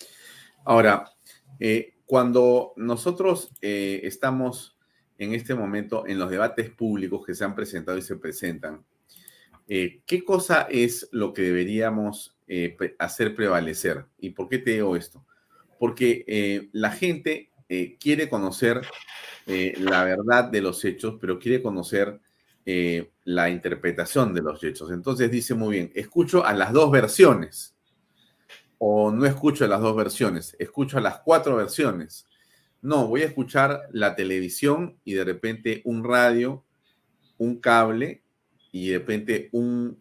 [0.64, 1.12] Ahora,
[1.60, 4.78] eh, cuando nosotros eh, estamos
[5.18, 8.82] en este momento en los debates públicos que se han presentado y se presentan,
[9.68, 12.36] eh, ¿qué cosa es lo que deberíamos
[12.98, 14.06] hacer prevalecer?
[14.18, 15.24] ¿Y por qué te digo esto?
[15.78, 18.82] porque eh, la gente eh, quiere conocer
[19.46, 22.20] eh, la verdad de los hechos, pero quiere conocer
[23.24, 24.90] la interpretación de los hechos.
[24.90, 27.74] Entonces dice muy bien, escucho a las dos versiones,
[28.76, 32.26] o no escucho a las dos versiones, escucho a las cuatro versiones.
[32.82, 36.62] No, voy a escuchar la televisión y de repente un radio,
[37.38, 38.22] un cable
[38.72, 40.00] y de repente un,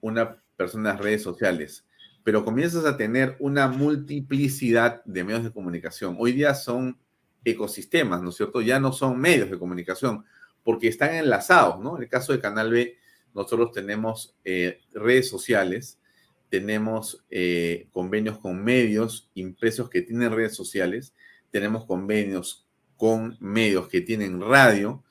[0.00, 1.86] una persona en redes sociales
[2.26, 6.16] pero comienzas a tener una multiplicidad de medios de comunicación.
[6.18, 6.98] Hoy día son
[7.44, 8.60] ecosistemas, ¿no es cierto?
[8.60, 10.24] Ya no son medios de comunicación,
[10.64, 11.96] porque están enlazados, ¿no?
[11.96, 12.96] En el caso de Canal B,
[13.32, 16.00] nosotros tenemos eh, redes sociales,
[16.48, 21.14] tenemos eh, convenios con medios impresos que tienen redes sociales,
[21.52, 25.04] tenemos convenios con medios que tienen radio,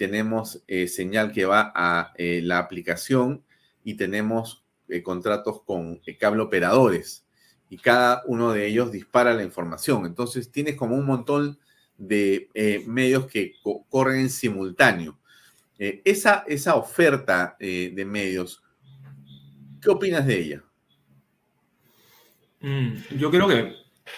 [0.00, 3.44] tenemos eh, señal que va a la aplicación
[3.84, 7.26] y tenemos eh, contratos con eh, cable operadores
[7.68, 10.06] y cada uno de ellos dispara la información.
[10.06, 11.58] Entonces tienes como un montón
[11.98, 13.52] de eh, medios que
[13.88, 15.18] corren en simultáneo.
[15.78, 18.62] esa, esa oferta de medios,
[19.80, 20.64] ¿qué opinas de ella?
[22.60, 23.74] Mm, yo creo que,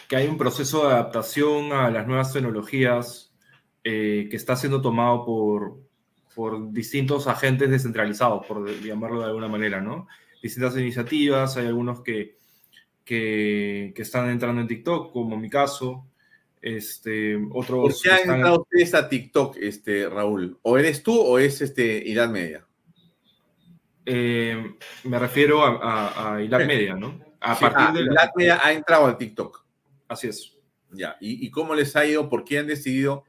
[0.08, 3.31] que, hay un proceso de adaptación a las nuevas tecnologías
[3.84, 5.80] eh, que está siendo tomado por,
[6.34, 10.08] por distintos agentes descentralizados, por llamarlo de alguna manera, ¿no?
[10.42, 12.36] Distintas iniciativas, hay algunos que,
[13.04, 16.06] que, que están entrando en TikTok, como mi caso,
[16.62, 20.58] este, otros ¿Por qué han entrado ustedes a TikTok, este, Raúl?
[20.62, 22.64] ¿O eres tú o es este, Edad Media?
[24.06, 27.20] Eh, me refiero a, a, Media, ¿no?
[27.40, 28.30] A partir ah, de la...
[28.36, 29.64] Media ha entrado al TikTok.
[30.06, 30.56] Así es.
[30.92, 32.28] Ya, ¿Y, cómo les ha ido?
[32.28, 33.24] ¿Por qué han decidido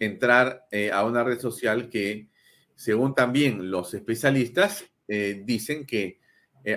[0.00, 2.28] entrar eh, a una red social que,
[2.74, 6.18] según también los especialistas, eh, dicen que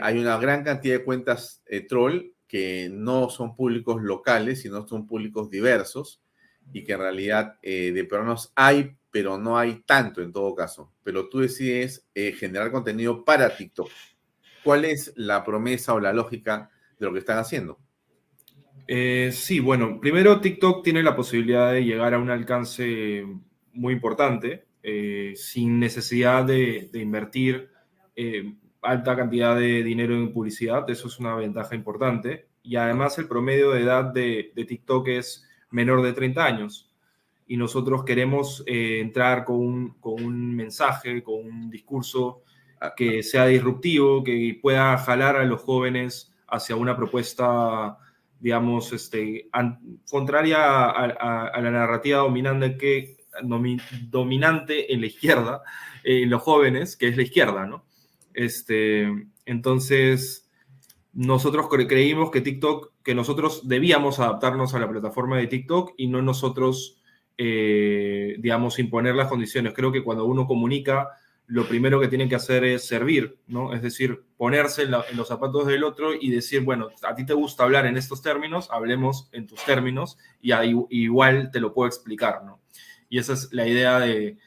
[0.02, 5.50] hay una gran cantidad de cuentas troll que no son públicos locales, sino son públicos
[5.50, 6.22] diversos
[6.72, 10.92] y que en realidad de peruanos hay, pero no hay tanto en todo caso.
[11.04, 13.88] Pero tú decides eh, generar contenido para TikTok.
[14.64, 17.80] ¿Cuál es la promesa o la lógica de lo que están haciendo?
[18.88, 23.26] Eh, sí, bueno, primero TikTok tiene la posibilidad de llegar a un alcance
[23.74, 27.70] muy importante eh, sin necesidad de, invertir
[28.82, 30.90] alta cantidad de dinero en publicidad.
[30.90, 32.48] Eso es una ventaja importante.
[32.62, 36.94] Y además el promedio de edad de, de TikTok es menor de 30 años
[37.48, 42.42] y nosotros queremos eh, entrar con un, con un, mensaje, con un discurso
[42.98, 47.98] que sea disruptivo, que pueda jalar a los jóvenes hacia una propuesta,
[48.44, 49.50] digamos, este,
[50.12, 53.18] contraria a, la narrativa dominante, que,
[54.10, 55.64] dominante en la izquierda,
[56.04, 57.86] en los jóvenes, que es la izquierda, ¿no?
[58.34, 59.08] Este,
[59.46, 60.52] entonces,
[61.14, 66.22] nosotros creímos que TikTok, que nosotros debíamos adaptarnos a la plataforma de TikTok y no
[66.22, 67.02] nosotros
[67.38, 69.74] eh, digamos, imponer las condiciones.
[69.74, 71.10] Creo que cuando uno comunica,
[71.48, 73.74] lo primero que tiene que hacer es servir, ¿no?
[73.74, 77.64] Es decir, ponerse en, los zapatos del otro y decir, bueno, a ti te gusta
[77.64, 80.52] hablar en estos términos, hablemos en tus términos y
[80.90, 82.60] igual te lo puedo explicar, ¿no?
[83.08, 84.38] Y esa es la idea de,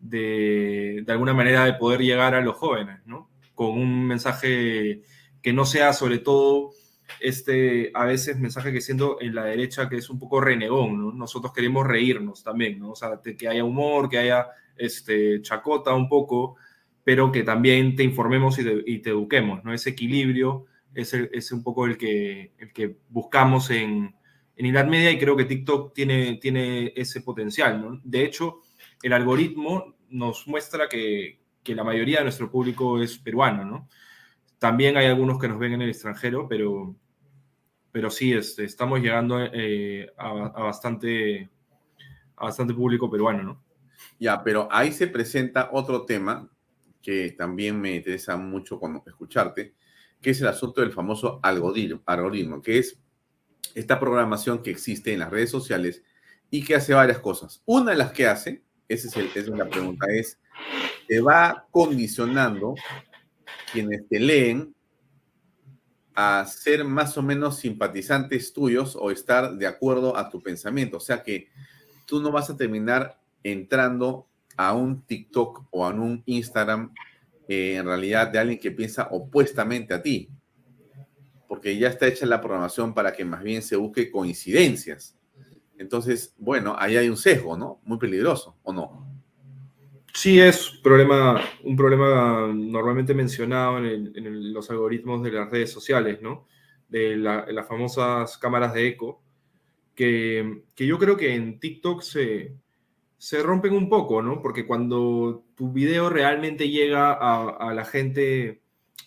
[0.00, 3.30] de, de alguna manera, de poder llegar a los jóvenes, ¿no?
[3.54, 5.02] Con un mensaje
[5.40, 6.72] que no sea sobre todo
[7.20, 11.12] este, a veces mensaje que siento en la derecha que es un poco renegón, ¿no?
[11.12, 12.90] Nosotros queremos reírnos también, ¿no?
[12.90, 16.56] O sea, que haya humor, que haya este, chacota un poco,
[17.04, 19.72] pero que también te informemos y te, eduquemos, ¿no?
[19.72, 24.16] Ese equilibrio es, es, un poco el que, el que buscamos en,
[24.56, 28.00] en Edad Media y creo que TikTok tiene, tiene ese potencial, ¿no?
[28.02, 28.60] De hecho,
[29.02, 33.88] el algoritmo nos muestra que, que la mayoría de nuestro público es peruano, ¿no?
[34.58, 36.96] También hay algunos que nos ven en el extranjero, pero,
[37.92, 40.32] pero sí, este, estamos llegando eh, a,
[40.62, 41.50] bastante,
[42.36, 43.64] a bastante público peruano, ¿no?
[44.18, 46.48] Ya, pero ahí se presenta otro tema
[47.04, 49.74] que también me interesa mucho cuando escucharte,
[50.22, 52.98] que es el asunto del famoso algoritmo, que es
[53.74, 56.02] esta programación que existe en las redes sociales
[56.50, 57.62] y que hace varias cosas.
[57.66, 60.38] Una de las que hace, esa es, esa es la pregunta, es,
[61.06, 62.74] te va condicionando
[63.70, 64.74] quienes te leen
[66.14, 70.96] a ser más o menos simpatizantes tuyos o estar de acuerdo a tu pensamiento.
[70.96, 71.48] O sea que
[72.06, 74.26] tú no vas a terminar entrando
[74.56, 76.92] a un TikTok o a un Instagram
[77.48, 80.28] eh, en realidad de alguien que piensa opuestamente a ti,
[81.46, 85.16] porque ya está hecha la programación para que más bien se busque coincidencias.
[85.76, 87.80] Entonces, bueno, ahí hay un sesgo, ¿no?
[87.84, 89.14] Muy peligroso, ¿o no?
[90.14, 96.46] Sí, es problema, un problema normalmente mencionado en, los algoritmos de las redes sociales, ¿no?
[96.88, 99.22] De las famosas cámaras de eco,
[99.94, 102.54] que, yo creo que en TikTok se,
[103.24, 104.42] se rompen un poco, ¿no?
[104.42, 108.60] Porque cuando tu video realmente llega a, la gente,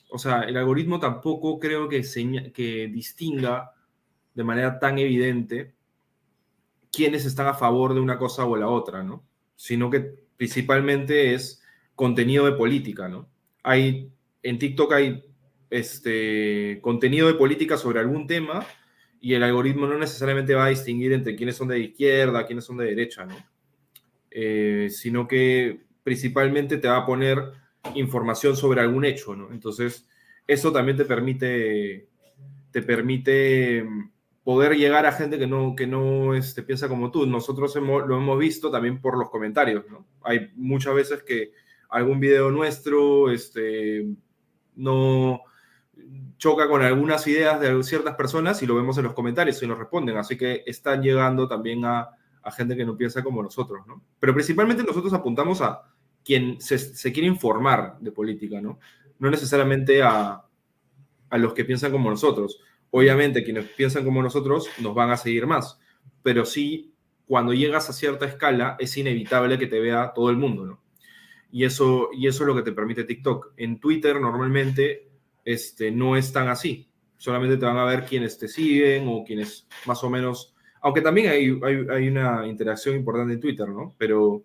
[0.10, 2.02] o sea, el algoritmo tampoco creo que,
[2.52, 3.74] que distinga
[4.34, 5.76] de manera tan evidente
[6.92, 9.24] quiénes están a favor de una cosa o la otra, ¿no?
[9.56, 10.00] Sino que
[10.36, 11.62] principalmente es
[11.94, 13.30] contenido de política, ¿no?
[13.62, 14.12] Hay,
[14.42, 15.26] en TikTok hay
[15.70, 18.66] este, contenido de política sobre algún tema
[19.22, 22.78] y el algoritmo no necesariamente va a distinguir entre quiénes son de izquierda, quiénes son
[22.78, 23.36] de derecha, ¿no?
[24.40, 27.54] Eh, sino que principalmente te va a poner
[27.96, 29.52] información sobre algún hecho, ¿no?
[29.52, 30.08] Entonces,
[30.46, 32.08] eso también te permite,
[32.70, 33.84] te permite
[34.44, 37.26] poder llegar a gente que no, que no este, piensa como tú.
[37.26, 40.06] Nosotros hemos, lo hemos visto también por los comentarios, ¿no?
[40.22, 41.54] Hay muchas veces que
[41.90, 44.06] algún video nuestro este,
[44.76, 45.42] no
[46.38, 49.80] choca con algunas ideas de ciertas personas y lo vemos en los comentarios y nos
[49.80, 50.16] responden.
[50.18, 52.17] Así que están llegando también a,
[52.48, 54.02] a gente que no piensa como nosotros, ¿no?
[54.20, 55.84] Pero principalmente nosotros apuntamos a
[56.24, 58.80] quien se, quiere informar de política, ¿no?
[59.20, 60.44] No necesariamente a,
[61.30, 65.46] a los que piensan como nosotros Obviamente, quienes piensan como nosotros nos van a seguir
[65.46, 65.80] más,
[66.24, 66.94] pero sí,
[67.26, 70.82] cuando llegas a cierta escala, es inevitable que te vea todo el mundo, ¿no?
[71.52, 73.54] Y eso, y eso es lo que te permite TikTok.
[73.58, 75.10] En Twitter normalmente
[75.46, 76.90] este, no es tan así.
[77.18, 80.54] Solamente te van a ver quienes te siguen o quienes más o menos...
[80.88, 81.50] Aunque también hay,
[82.08, 83.94] una interacción importante en Twitter, ¿no?
[83.98, 84.42] Pero,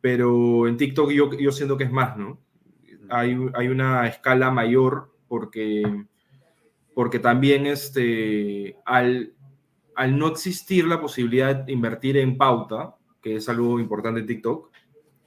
[0.00, 2.40] pero en TikTok yo, yo siento que es más, ¿no?
[3.10, 6.06] Hay, hay una escala mayor porque,
[6.94, 9.34] porque también este, al,
[9.94, 14.70] al no existir la posibilidad de invertir en pauta, que es algo importante en TikTok,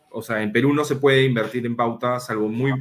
[0.10, 2.72] o sea, en Perú no se puede invertir en pauta, salvo, muy,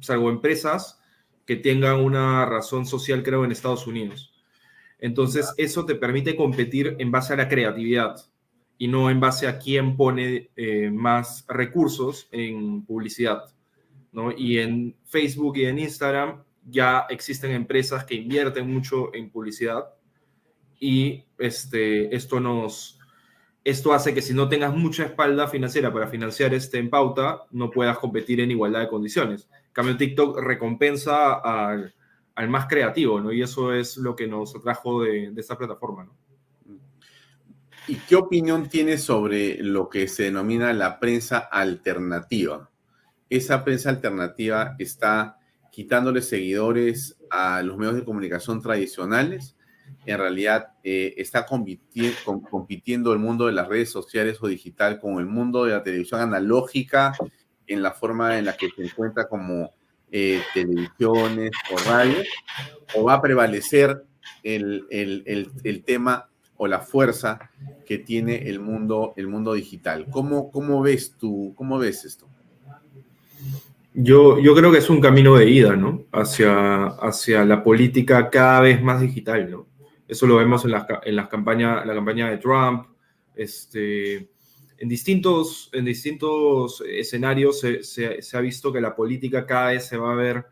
[0.00, 1.00] salvo empresas
[1.46, 4.29] que tengan una razón social, creo, en Estados Unidos.
[5.00, 8.16] Entonces, eso te permite competir en base a la creatividad
[8.78, 13.44] y no en base a quién pone eh, más recursos en publicidad.
[14.12, 14.32] ¿no?
[14.32, 19.86] Y en Facebook y en Instagram ya existen empresas que invierten mucho en publicidad
[20.78, 22.98] y este, esto nos,
[23.64, 27.70] esto hace que si no tengas mucha espalda financiera para financiar este en pauta, no
[27.70, 29.48] puedas competir en igualdad de condiciones.
[29.66, 31.94] En cambio, TikTok recompensa al,
[32.48, 33.32] más creativo, ¿no?
[33.32, 36.08] Y eso es lo que nos atrajo de, esta plataforma.
[37.86, 42.70] ¿Y qué opinión tienes sobre lo que se denomina la prensa alternativa?
[43.28, 45.38] Esa prensa alternativa está
[45.72, 49.56] quitándole seguidores a los medios de comunicación tradicionales
[50.06, 55.26] en realidad eh, está compitiendo, el mundo de las redes sociales o digital con el
[55.26, 57.12] mundo de la televisión analógica
[57.66, 59.72] en la forma en la que se encuentra como
[60.12, 62.16] eh, televisiones o radio,
[62.94, 64.04] o va a prevalecer
[64.42, 67.50] el, el, tema o la fuerza
[67.86, 70.06] que tiene el mundo, el mundo digital.
[70.10, 72.26] ¿Cómo, cómo ves tú, cómo ves esto?
[73.94, 76.04] Yo, yo creo que es un camino de ida, ¿no?
[76.12, 79.66] Hacia, hacia la política cada vez más digital, ¿no?
[80.06, 80.72] Eso lo vemos en,
[81.04, 82.86] en las campañas, la campaña de Trump.
[83.34, 84.28] Este,
[84.80, 90.12] en, distintos, en distintos escenarios se, ha visto que la política cada vez se va
[90.12, 90.46] a ver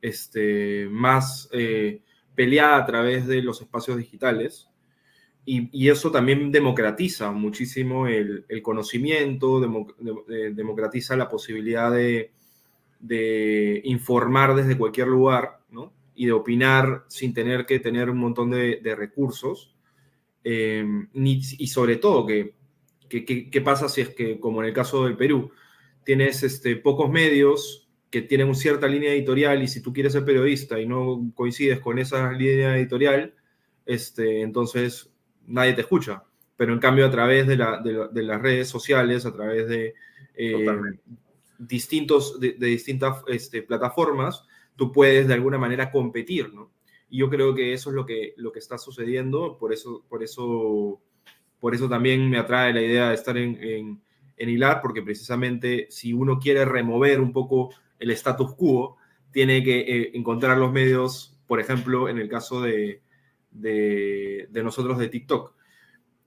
[0.00, 2.00] este, más eh,
[2.34, 4.68] peleada a través de los espacios digitales.
[5.44, 12.32] Y, eso también democratiza muchísimo el, conocimiento, democratiza la posibilidad de,
[12.98, 15.92] de, informar desde cualquier lugar, ¿no?
[16.16, 19.76] y de opinar sin tener que tener un montón de, recursos.
[20.42, 22.26] Em, y sobre todo,
[23.08, 25.50] ¿qué que, pasa si es que, como en el caso del Perú,
[26.04, 30.24] tienes este, pocos medios que tienen una cierta línea editorial y si tú quieres ser
[30.24, 33.34] periodista y no coincides con esa línea editorial,
[33.84, 35.10] este, entonces
[35.46, 36.24] nadie te escucha.
[36.56, 39.94] Pero en cambio, a través de, las redes sociales, a través de
[40.34, 40.66] eh,
[41.58, 44.44] distintos, de, distintas este, plataformas,
[44.74, 46.70] tú puedes de alguna manera competir, ¿no?
[47.08, 50.22] Y yo creo que eso es lo que, lo que está sucediendo, por eso, por,
[50.22, 51.00] eso,
[51.60, 54.02] por eso también me atrae la idea de estar en, en,
[54.36, 58.96] en Hilar, porque precisamente si uno quiere remover un poco el status quo,
[59.30, 63.02] tiene que eh, encontrar los medios, por ejemplo, en el caso de,
[63.50, 65.54] de, nosotros de TikTok.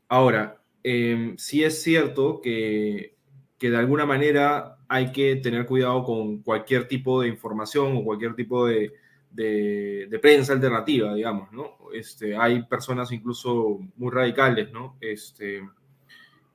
[0.08, 3.16] Ahora, eh, sí es cierto que,
[3.58, 8.36] que de alguna manera hay que tener cuidado con cualquier tipo de información o cualquier
[8.36, 8.94] tipo de,
[9.31, 11.77] de, prensa alternativa, digamos, ¿no?
[11.93, 14.97] Este, hay personas incluso muy radicales, ¿no?
[14.99, 15.61] Este,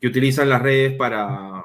[0.00, 1.64] que utilizan las redes para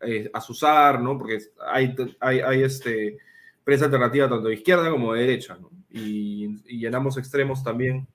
[0.00, 1.18] eh, asusar, ¿no?
[1.18, 1.38] Porque
[1.70, 3.18] hay, hay, este,
[3.64, 5.58] prensa alternativa tanto de izquierda como de derecha.
[5.90, 8.06] Y, y en ambos extremos también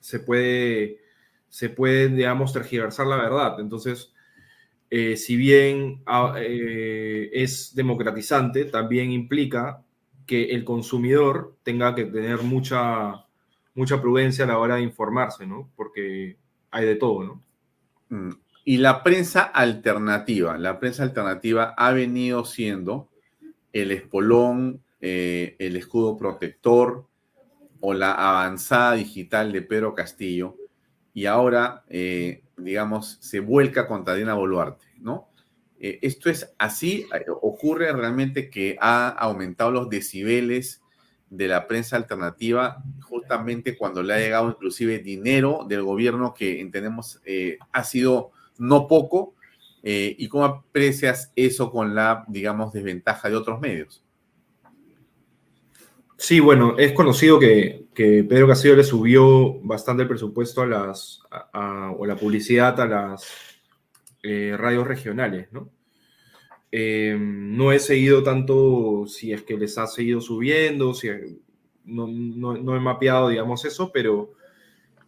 [0.00, 1.00] se puede,
[1.48, 3.60] se puede, digamos, tergiversar la verdad.
[3.60, 4.12] Entonces,
[4.88, 9.82] eh, si bien ah, eh, es democratizante, también implica
[10.26, 13.26] que el consumidor tenga que tener mucha,
[13.74, 15.70] mucha prudencia a la hora de informarse, ¿no?
[15.76, 16.36] Porque
[16.70, 17.42] hay de todo, ¿no?
[18.08, 18.34] Mm.
[18.64, 23.08] Y la prensa alternativa, la prensa alternativa ha venido siendo
[23.72, 27.06] el espolón, eh, el escudo protector
[27.80, 30.56] o la avanzada digital de Pedro Castillo.
[31.14, 31.84] Y ahora
[32.56, 35.28] digamos, se vuelca contra Dina Boluarte, ¿no?
[35.78, 40.82] Eh, esto es así, eh, ocurre realmente que ha aumentado los decibeles
[41.28, 47.20] de la prensa alternativa justamente cuando le ha llegado inclusive dinero del gobierno que entendemos
[47.24, 49.34] eh, ha sido no poco.
[49.88, 54.02] ¿Y cómo aprecias eso con la, digamos, desventaja de otros medios?
[56.16, 61.20] Sí, bueno, es conocido que, Pedro Castillo le subió bastante el presupuesto a las,
[61.98, 63.55] o la publicidad a las
[64.26, 65.70] eh, radios regionales, ¿no?
[66.72, 71.08] Eh, no he seguido tanto si es que les ha seguido subiendo, si,
[71.84, 74.32] no, no, no he mapeado, digamos, eso, pero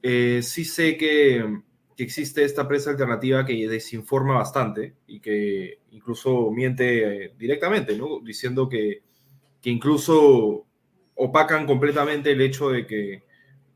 [0.03, 1.61] eh, sí sé que,
[1.97, 8.21] que, existe esta prensa alternativa que desinforma bastante y que incluso miente eh, directamente, ¿no?
[8.21, 9.03] Diciendo que,
[9.61, 10.65] que incluso
[11.17, 13.25] opacan completamente el hecho de que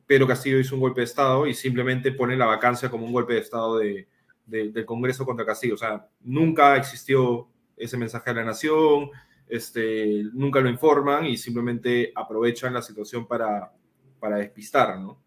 [0.07, 3.35] Pedro Castillo hizo un golpe de Estado y simplemente ponen la vacancia como un golpe
[3.35, 4.07] de Estado de,
[4.53, 5.75] de, del Congreso contra Castillo.
[5.75, 9.11] O sea, nunca existió ese mensaje a la nación,
[9.49, 13.73] este, nunca lo informan y simplemente aprovechan la situación para,
[14.21, 15.23] para despistar, ¿no?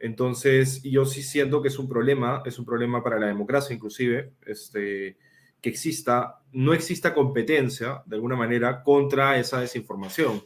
[0.00, 4.32] Entonces, yo sí siento que es un problema, es un problema para la democracia inclusive,
[4.46, 5.16] este,
[5.60, 10.44] que exista, no exista competencia, de alguna manera, contra esa desinformación,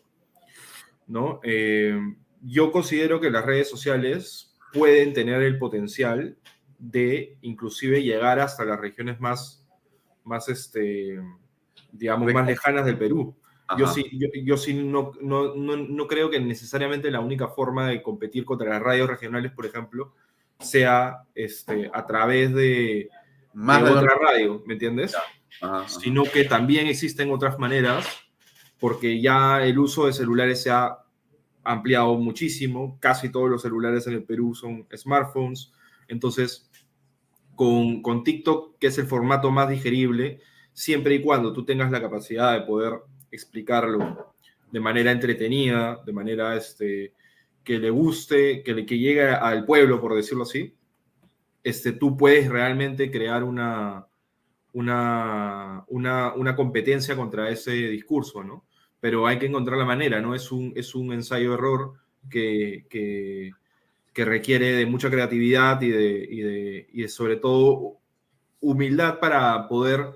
[1.07, 1.41] ¿no?
[1.43, 1.99] Eh,
[2.41, 6.39] yo considero que las redes sociales pueden tener el potencial
[6.83, 9.65] de inclusive llegar hasta las regiones más,
[10.25, 11.21] más este,
[11.93, 13.37] digamos, más lejanas del Perú.
[13.79, 17.89] Yo sí, yo, yo sí no, no, no, no, creo que necesariamente la única forma
[17.89, 20.13] de competir contra las radios regionales, por ejemplo,
[20.59, 23.09] sea este, a través de,
[23.55, 25.15] más de otra radio, ¿me entiendes?
[25.87, 28.07] Sino que también existen otras maneras,
[28.79, 30.99] porque ya el uso de celulares se ha
[31.63, 35.73] ampliado muchísimo, casi todos los celulares en el Perú son smartphones,
[36.09, 36.69] entonces
[37.57, 40.41] con, con TikTok, que es el formato más digerible,
[40.73, 42.95] siempre y cuando tú tengas la capacidad de poder
[43.31, 44.33] explicarlo
[44.71, 47.13] de manera entretenida, de manera este,
[47.63, 50.75] que le guste, que, le, que llegue al pueblo, por decirlo así,
[51.63, 54.07] este, tú puedes realmente crear una,
[54.73, 58.65] una, una, una competencia contra ese discurso, ¿no?
[59.03, 60.33] pero hay que encontrar la manera, ¿no?
[60.33, 61.95] Es un, es un ensayo-error
[62.31, 63.51] que, que,
[64.13, 67.99] que, requiere de mucha creatividad y de, y de, y sobre todo
[68.61, 70.07] humildad para poder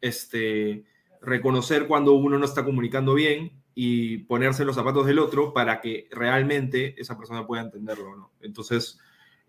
[0.00, 0.84] este,
[1.20, 6.08] reconocer cuando uno no está comunicando bien y ponerse los zapatos del otro para que
[6.10, 8.32] realmente esa persona pueda entenderlo, ¿no?
[8.40, 8.98] Entonces,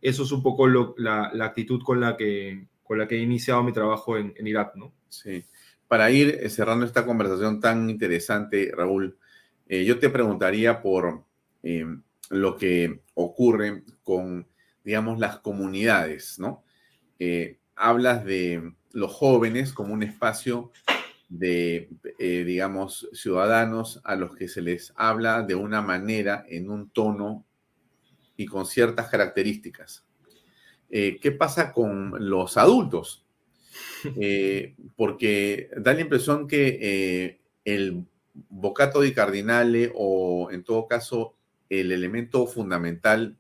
[0.02, 3.22] eso es un poco lo, la, la, actitud con la, que, con la que he
[3.22, 4.94] iniciado mi trabajo en, en Irak, ¿no?
[5.10, 5.44] Sí
[5.92, 9.18] para ir eh, cerrando esta conversación tan interesante, Raúl,
[9.68, 11.26] eh, yo te preguntaría por
[11.64, 11.86] eh,
[12.30, 14.48] lo que ocurre con,
[14.84, 16.64] digamos, las comunidades, ¿no?
[17.20, 20.72] Eh, hablas de los jóvenes como un espacio
[21.30, 21.90] de,
[22.20, 27.46] eh, digamos, ciudadanos a los que se les habla de una manera, en un tono
[28.36, 30.06] y con ciertas características.
[30.90, 33.26] ¿Qué pasa con los adultos?
[34.20, 38.06] Eh, porque da la impresión que eh, el
[38.50, 41.36] bocato di cardinale o en todo caso
[41.72, 43.38] el elemento fundamental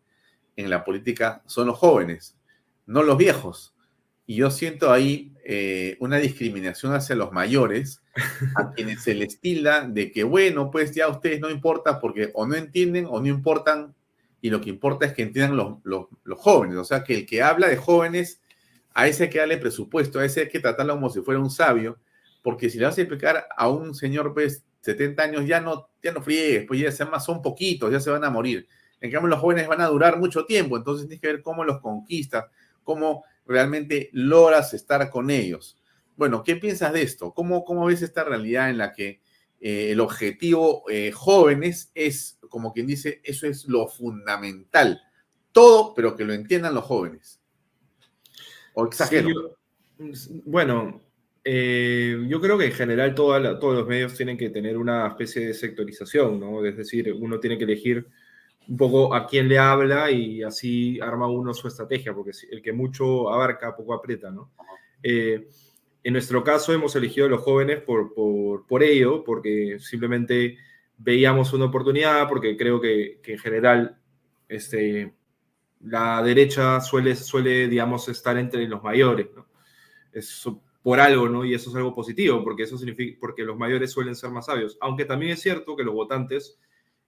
[0.56, 2.38] en la política son los jóvenes,
[2.86, 3.76] no los viejos.
[4.26, 8.02] Y yo siento ahí eh, una discriminación hacia los mayores,
[8.56, 12.32] a quienes se les tilda de que, bueno, pues ya a ustedes no importa porque
[12.34, 13.94] o no entienden o no importan,
[14.40, 16.78] y lo que importa es que entiendan los, los, los jóvenes.
[16.78, 18.42] O sea, que el que habla de jóvenes
[18.94, 21.52] a ese hay que darle presupuesto, a ese hay que tratarlo como si fuera un
[21.52, 22.00] sabio,
[22.42, 26.12] porque si le vas a explicar a un señor pues 70 años, ya no, ya
[26.12, 28.68] no friegues, pues ya se más son poquitos, ya se van a morir.
[29.00, 31.80] En cambio, los jóvenes van a durar mucho tiempo, entonces tienes que ver cómo los
[31.80, 32.46] conquistas,
[32.84, 35.78] cómo realmente logras estar con ellos.
[36.16, 37.34] Bueno, ¿qué piensas de esto?
[37.34, 39.22] ¿Cómo, cómo ves esta realidad en la que
[39.60, 45.02] eh, el objetivo eh, jóvenes es, como quien dice, eso es lo fundamental?
[45.52, 47.40] Todo, pero que lo entiendan los jóvenes.
[48.74, 49.58] ¿O exagero?
[50.46, 51.02] bueno,
[51.44, 55.54] eh, yo creo que en general todos los medios tienen que tener una especie de
[55.54, 56.64] sectorización, ¿no?
[56.66, 58.08] Es decir, uno tiene que elegir
[58.68, 62.72] un poco a quién le habla y así arma uno su estrategia, porque el que
[62.72, 64.52] mucho abarca, poco aprieta, ¿no?
[65.02, 65.48] Eh,
[66.04, 70.58] en nuestro caso hemos elegido a los jóvenes por, por, por, ello, porque simplemente
[70.98, 73.98] veíamos una oportunidad, porque creo que, que en general
[74.48, 75.14] este,
[75.82, 79.48] la derecha suele, suele, digamos, estar entre los mayores, ¿no?
[80.12, 80.46] Es
[80.84, 81.46] por algo, ¿no?
[81.46, 84.78] Y eso es algo positivo, porque eso significa, porque los mayores suelen ser más sabios.
[84.82, 86.60] Aunque también es cierto que los votantes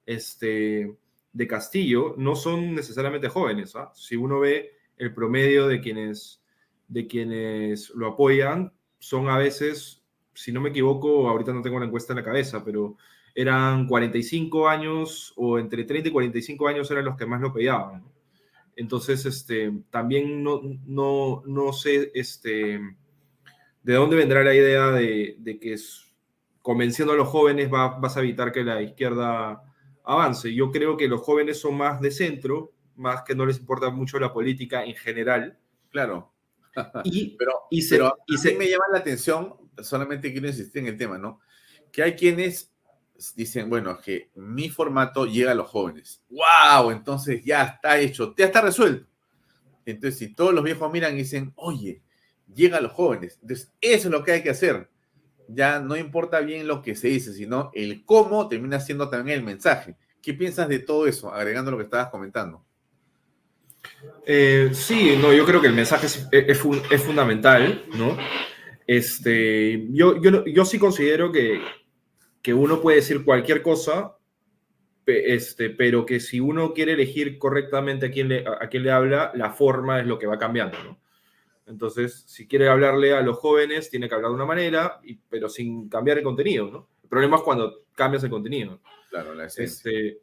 [0.06, 0.96] este,
[1.32, 3.92] de Castillo no son necesariamente jóvenes, ¿ah?
[3.96, 6.44] Si uno ve el promedio de quienes,
[6.88, 11.86] de quienes lo apoyan, son a veces, si no me equivoco, ahorita no tengo la
[11.86, 12.96] encuesta en la cabeza, pero
[13.36, 18.14] eran 45 años o entre 30 y 45 años eran los que más lo ¿no?
[18.76, 22.80] Entonces, este, también no, no, no sé este,
[23.84, 25.78] de dónde vendrá la idea de, de que
[26.62, 29.62] convenciendo a los jóvenes va, vas a evitar que la izquierda
[30.04, 30.54] avance.
[30.54, 34.20] Yo creo que los jóvenes son más de centro, más que no les importa mucho
[34.20, 35.58] la política en general.
[35.90, 36.34] Claro.
[37.04, 38.56] Y, pero, y se, y se...
[38.56, 41.42] me llama la atención, solamente quiero insistir en el tema, ¿no?
[41.92, 42.72] Que hay quienes
[43.36, 46.24] dicen, bueno, que mi formato llega a los jóvenes.
[46.30, 46.92] ¡Wow!
[46.92, 49.08] Entonces ya está hecho, ya está resuelto.
[49.86, 52.02] Entonces, si todos los viejos miran y dicen, oye,
[52.54, 53.40] llega a los jóvenes.
[53.42, 54.90] Entonces, eso es lo que hay que hacer.
[55.48, 59.46] Ya no importa bien lo que se dice, sino el cómo termina siendo también el
[59.46, 59.96] mensaje.
[60.22, 61.34] ¿Qué piensas de todo eso?
[61.34, 62.66] Agregando lo que estabas comentando.
[64.26, 66.58] Eh, sí, no, yo creo que el mensaje es,
[67.02, 68.18] fundamental, ¿no?
[68.88, 71.62] Este, yo, yo, yo sí considero que,
[72.42, 74.18] que uno puede decir cualquier cosa,
[75.06, 79.32] este, pero que si uno quiere elegir correctamente a quién, le, a quién le habla,
[79.36, 81.00] la forma es lo que va cambiando, ¿no?
[81.66, 85.00] Entonces, si quiere hablarle a los jóvenes, tiene que hablar de una manera,
[85.30, 86.90] pero sin cambiar el contenido, ¿no?
[87.02, 88.82] El problema es cuando cambias el contenido.
[89.10, 89.92] Claro, la esencia.
[89.92, 90.20] Este,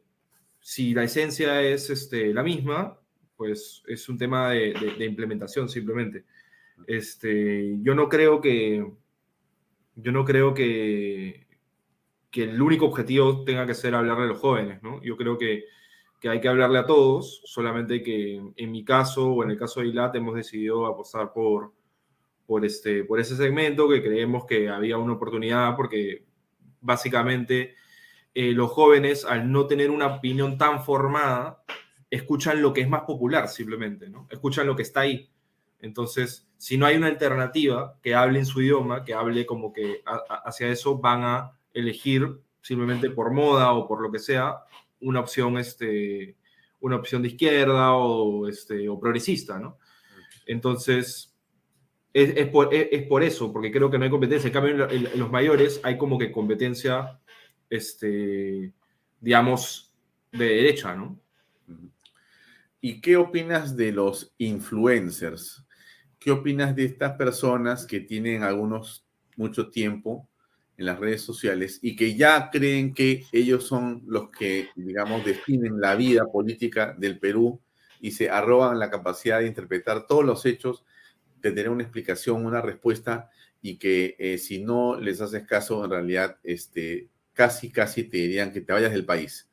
[0.59, 2.99] si la esencia es este, la misma,
[3.35, 6.25] pues es un tema de, implementación simplemente.
[6.85, 8.85] Este, yo no creo que,
[9.95, 11.47] yo no creo que,
[12.29, 15.01] que el único objetivo tenga que ser hablarle a los jóvenes, ¿no?
[15.01, 15.65] Yo creo que
[16.21, 19.81] que hay que hablarle a todos, solamente que en mi caso o en el caso
[19.81, 21.73] de ILAT hemos decidido apostar por,
[22.45, 26.23] por, este, por ese segmento que creemos que había una oportunidad porque
[26.79, 27.73] básicamente
[28.35, 31.63] eh, los jóvenes al no tener una opinión tan formada
[32.11, 34.27] escuchan lo que es más popular simplemente, ¿no?
[34.29, 35.31] Escuchan lo que está ahí.
[35.79, 40.03] Entonces, si no hay una alternativa que hable en su idioma, que hable como que
[40.45, 44.65] hacia eso, van a elegir simplemente por moda o por lo que sea,
[45.01, 46.37] una opción, este,
[46.79, 49.77] una opción de izquierda o, este, o progresista, ¿no?
[50.45, 51.35] Entonces,
[52.13, 54.47] es, es, por, es, por, eso, porque creo que no hay competencia.
[54.47, 57.19] En cambio, en, los mayores hay como que competencia,
[57.69, 58.73] este,
[59.19, 59.93] digamos,
[60.31, 61.19] de derecha, ¿no?
[62.81, 65.63] ¿Y qué opinas de los influencers?
[66.19, 69.05] ¿Qué opinas de estas personas que tienen algunos
[69.37, 70.27] mucho tiempo
[70.81, 75.79] en las redes sociales y que ya creen que ellos son los que, digamos, definen
[75.79, 77.61] la vida política del Perú
[77.99, 80.83] y se arroban la capacidad de interpretar todos los hechos,
[81.39, 83.29] de tener una explicación, una respuesta
[83.61, 88.51] y que eh, si no les haces caso, en realidad, este, casi, casi te dirían
[88.51, 89.51] que te vayas del país,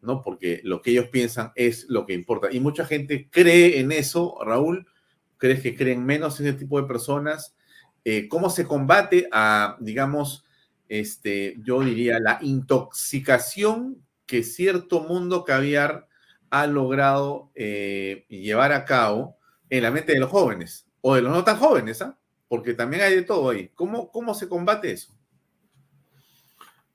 [0.00, 0.22] ¿no?
[0.22, 2.48] Porque lo que ellos piensan es lo que importa.
[2.50, 4.86] Y mucha gente cree en eso, Raúl.
[5.36, 7.54] ¿Crees que creen menos en ese tipo de personas?
[8.06, 10.46] Eh, ¿Cómo se combate a, digamos,
[10.92, 16.06] este, yo diría, la intoxicación que cierto mundo caviar
[16.50, 19.38] ha logrado eh, llevar a cabo
[19.70, 22.18] en la mente de los jóvenes o de los no tan jóvenes, ¿ah?
[22.46, 23.70] porque también hay de todo ahí.
[23.74, 25.14] ¿Cómo, cómo se combate eso?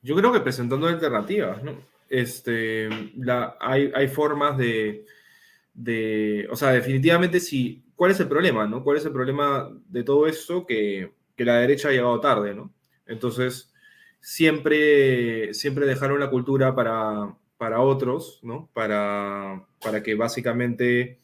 [0.04, 1.72] Yo creo que presentando alternativas, ¿no?
[2.08, 5.06] Este, la, hay, hay formas de,
[5.74, 7.84] de, o sea, definitivamente sí.
[7.96, 8.84] ¿Cuál es el problema, no?
[8.84, 10.68] ¿Cuál es el problema de todo esto?
[10.68, 12.72] Que, que la derecha ha llegado tarde, ¿no?
[13.08, 13.74] Entonces,
[14.20, 18.70] siempre, siempre dejaron la cultura para, para otros, ¿no?
[18.74, 21.20] Para, para que básicamente,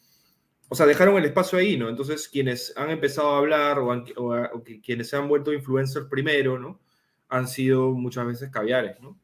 [0.68, 1.88] o sea, dejaron el espacio ahí, ¿no?
[1.88, 6.80] Entonces, quienes han empezado a hablar o, quienes se han vuelto influencers primero, ¿no?
[7.28, 9.18] Han sido muchas veces caviares, ¿no?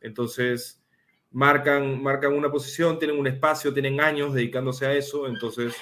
[0.00, 0.82] Entonces,
[1.30, 5.74] marcan, marcan una posición, tienen un espacio, tienen años dedicándose a eso, entonces,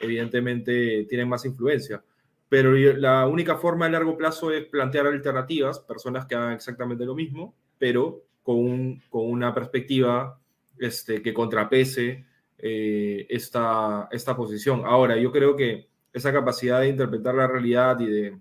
[0.00, 2.02] evidentemente, tienen más influencia
[2.50, 7.14] pero la única forma a largo plazo es plantear alternativas, personas que hagan exactamente lo
[7.14, 10.36] mismo, pero con, con una perspectiva
[10.76, 12.26] este, que contrapese
[12.58, 14.82] eh, esta, esta posición.
[14.84, 18.38] Ahora, yo creo que esa capacidad de interpretar la realidad y de,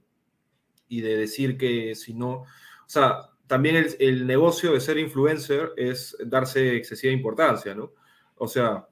[0.87, 2.47] y de decir que si no, o
[2.87, 7.93] sea, también el, el negocio de ser influencer es darse excesiva importancia, ¿no?
[8.37, 8.87] O sea,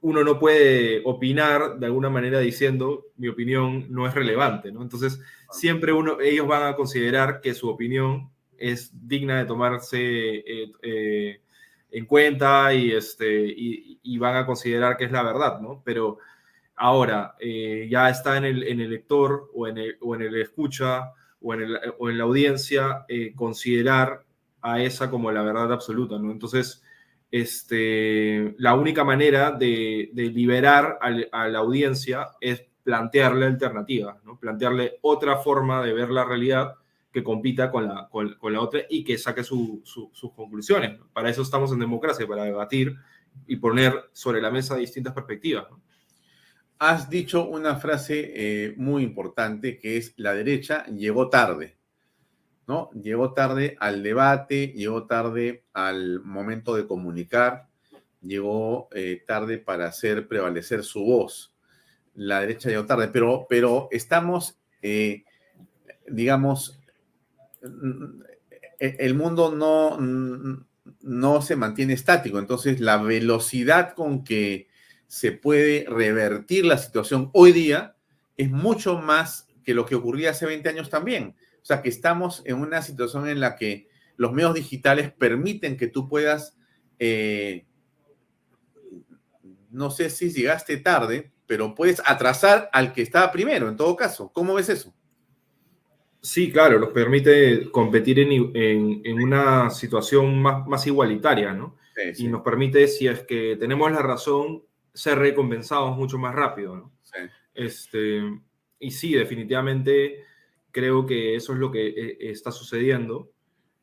[0.00, 4.82] uno no puede opinar de alguna manera diciendo mi opinión no es relevante, ¿no?
[4.82, 5.20] Entonces,
[5.50, 11.40] siempre uno, ellos van a considerar que su opinión es digna de tomarse eh, eh,
[11.90, 15.82] en cuenta y, este, y, van a considerar que es la verdad, ¿no?
[15.84, 16.18] Pero
[16.74, 20.40] ahora eh, ya está en el, en el lector o en el, o en el
[20.40, 24.24] escucha o en, el, o en la audiencia considerar
[24.62, 26.32] a esa como la verdad absoluta, ¿no?
[26.32, 26.82] Entonces,
[27.30, 35.82] este, la única manera de, liberar a, la audiencia es plantearle alternativas, plantearle otra forma
[35.82, 36.74] de ver la realidad
[37.12, 39.82] que compita con la, con, la otra y que saque sus
[40.34, 41.00] conclusiones.
[41.12, 42.94] Para eso estamos en democracia, para debatir
[43.46, 45.66] y poner sobre la mesa distintas perspectivas.
[46.78, 51.75] Has dicho una frase eh, muy importante que es la derecha llegó tarde.
[52.66, 52.90] ¿No?
[52.92, 57.68] Llegó tarde al debate, llegó tarde al momento de comunicar,
[58.20, 61.54] llegó eh, tarde para hacer prevalecer su voz.
[62.14, 65.24] La derecha llegó tarde, pero, pero estamos, eh,
[66.08, 66.80] digamos,
[68.80, 69.98] e, el mundo no,
[71.02, 72.38] no se mantiene estático.
[72.38, 74.68] Entonces, la velocidad con que
[75.06, 77.94] se puede revertir la situación hoy día
[78.36, 81.34] es mucho más que lo que ocurría hace 20 años también.
[81.66, 85.88] O sea, que estamos en una situación en la que los medios digitales permiten que
[85.88, 86.56] tú puedas,
[87.00, 87.66] eh,
[89.72, 94.30] no sé si llegaste tarde, pero puedes atrasar al que estaba primero, en todo caso.
[94.32, 94.94] ¿Cómo ves eso?
[96.20, 101.76] Sí, claro, nos permite competir en, una situación más, igualitaria, ¿no?
[102.16, 104.62] Y nos permite, si es que tenemos la razón,
[104.94, 106.92] ser recompensados mucho más rápido, ¿no?
[107.02, 107.18] Sí.
[107.54, 108.22] Este,
[108.78, 110.25] y sí, definitivamente
[110.76, 113.30] creo que eso es lo que eh, está sucediendo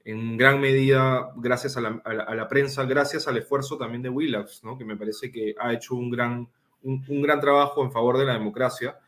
[0.05, 4.77] en gran medida gracias a la, prensa, gracias al esfuerzo también de Willax, ¿no?
[4.77, 6.47] que me parece que ha hecho un gran,
[6.83, 8.99] un, gran trabajo en favor de la democracia.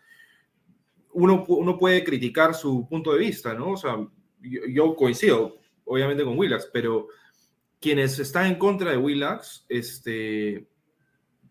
[1.12, 3.72] Uno, uno, puede criticar su punto de vista, ¿no?
[3.72, 3.98] O sea,
[4.42, 7.08] yo, coincido, obviamente, con Willax, pero
[7.80, 10.66] quienes están en contra de Willax, este,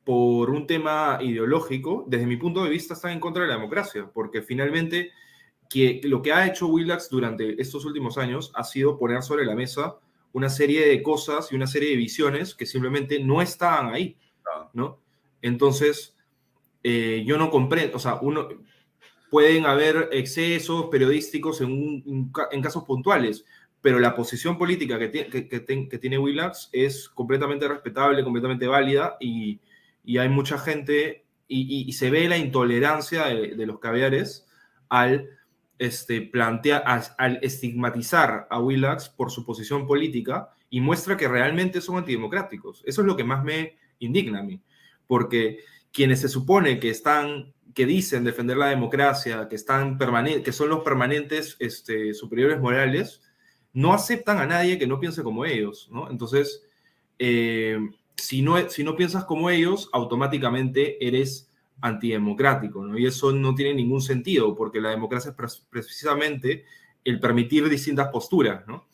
[0.02, 4.10] por un tema ideológico, desde mi punto de vista, están en contra de la democracia,
[4.12, 5.12] porque finalmente
[5.68, 9.54] que lo que ha hecho Willax durante estos últimos años ha sido poner sobre la
[9.54, 9.96] mesa
[10.32, 14.16] una serie de cosas y una serie de visiones que simplemente no estaban ahí,
[14.72, 14.98] ¿no?
[15.40, 16.16] Entonces,
[16.82, 18.48] eh, yo no comprendo, o sea, uno,
[19.30, 23.44] pueden haber excesos periodísticos en, en casos puntuales,
[23.80, 29.60] pero la posición política que, que, que, tiene Willax es completamente respetable, completamente válida y,
[30.04, 34.46] y hay mucha gente y, y, se ve la intolerancia de, de los caviares
[34.88, 35.28] al
[35.84, 41.98] este, plantea, al, estigmatizar a Willax por su posición política y muestra que realmente son
[41.98, 42.82] antidemocráticos.
[42.86, 44.60] Eso es lo que más me indigna a mí,
[45.06, 45.60] porque
[45.92, 50.82] quienes se supone que están, que dicen defender la democracia, que, están que son los
[50.82, 53.22] permanentes este, superiores morales,
[53.72, 55.90] no aceptan a nadie que no piense como ellos.
[56.10, 56.64] Entonces,
[57.18, 57.78] eh,
[58.16, 61.50] si, no, si no piensas como ellos, automáticamente eres
[61.80, 62.98] antidemocrático, ¿no?
[62.98, 66.64] Y eso no tiene ningún sentido, porque la democracia es precisamente
[67.04, 68.86] el permitir distintas posturas, ¿no?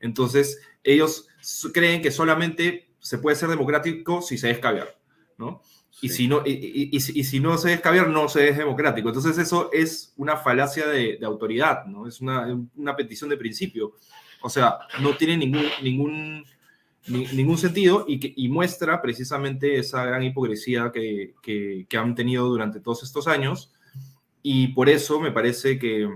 [0.00, 1.28] Entonces, ellos
[1.72, 4.98] creen que solamente se puede ser democrático si se es caviar,
[5.38, 5.62] ¿no?
[6.00, 9.08] Y, si no, y, si no se es caviar, no se es democrático.
[9.08, 12.08] Entonces, eso es una falacia de, autoridad, ¿no?
[12.08, 13.94] Es una, una, petición de principio.
[14.40, 16.44] O sea, no tiene ningún, ningún
[17.08, 23.02] ningún sentido y, que, muestra precisamente esa gran hipocresía que, que, han tenido durante todos
[23.02, 23.72] estos años.
[24.42, 26.08] Y por eso me parece que,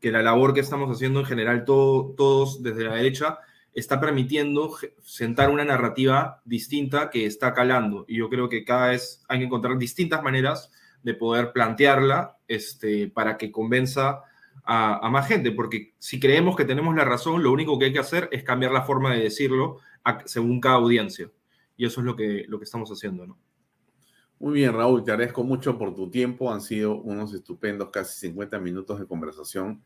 [0.00, 3.38] que la labor que estamos haciendo en general todo, todos desde la derecha
[3.74, 8.04] está permitiendo sentar una narrativa distinta que está calando.
[8.06, 10.70] Y yo creo que cada vez hay que encontrar distintas maneras
[11.02, 14.22] de poder plantearla este, para que convenza
[14.64, 17.92] a, a, más gente, porque si creemos que tenemos la razón, lo único que hay
[17.92, 19.78] que hacer es cambiar la forma de decirlo
[20.24, 21.30] según cada audiencia.
[21.76, 23.38] Y eso es lo que, lo que estamos haciendo, ¿no?
[24.38, 26.52] Muy bien, Raúl, te agradezco mucho por tu tiempo.
[26.52, 29.82] Han sido unos estupendos casi 50 minutos de conversación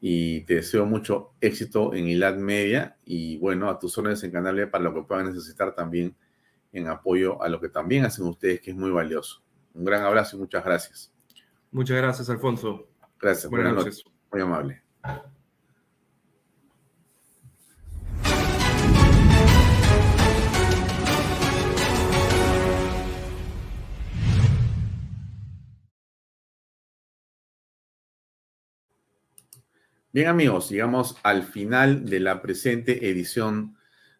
[0.00, 4.70] y te deseo mucho éxito en ILAD Media y bueno, a tus órdenes en Canal
[4.70, 6.16] para lo que puedan necesitar también
[6.72, 9.42] en apoyo a lo que también hacen ustedes, que es muy valioso.
[9.74, 11.12] Un gran abrazo y muchas gracias.
[11.70, 12.89] Muchas gracias, Alfonso.
[13.20, 13.50] Gracias.
[13.50, 14.04] Buenas, noches.
[14.32, 14.82] Muy amable.
[30.12, 33.76] Bien amigos, llegamos al final de la presente edición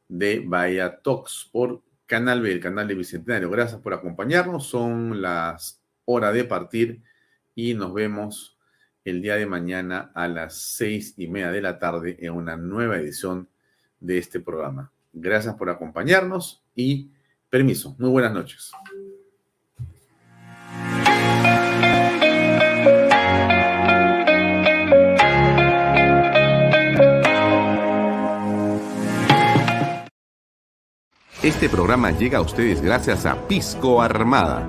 [0.07, 3.51] de Bahía Talks por Canal B, el canal de Bicentenario.
[3.51, 4.69] Gracias por acompañarnos.
[4.69, 7.03] Son las horas de partir
[7.57, 8.60] y nos vemos
[9.05, 12.97] el día de mañana a las seis y media de la tarde en una nueva
[12.97, 13.49] edición
[13.99, 14.93] de este programa.
[15.13, 17.11] Gracias por acompañarnos y
[17.49, 17.97] permiso.
[17.99, 18.73] Muy buenas noches.
[31.43, 34.69] Este programa llega a ustedes gracias a Pisco Armada.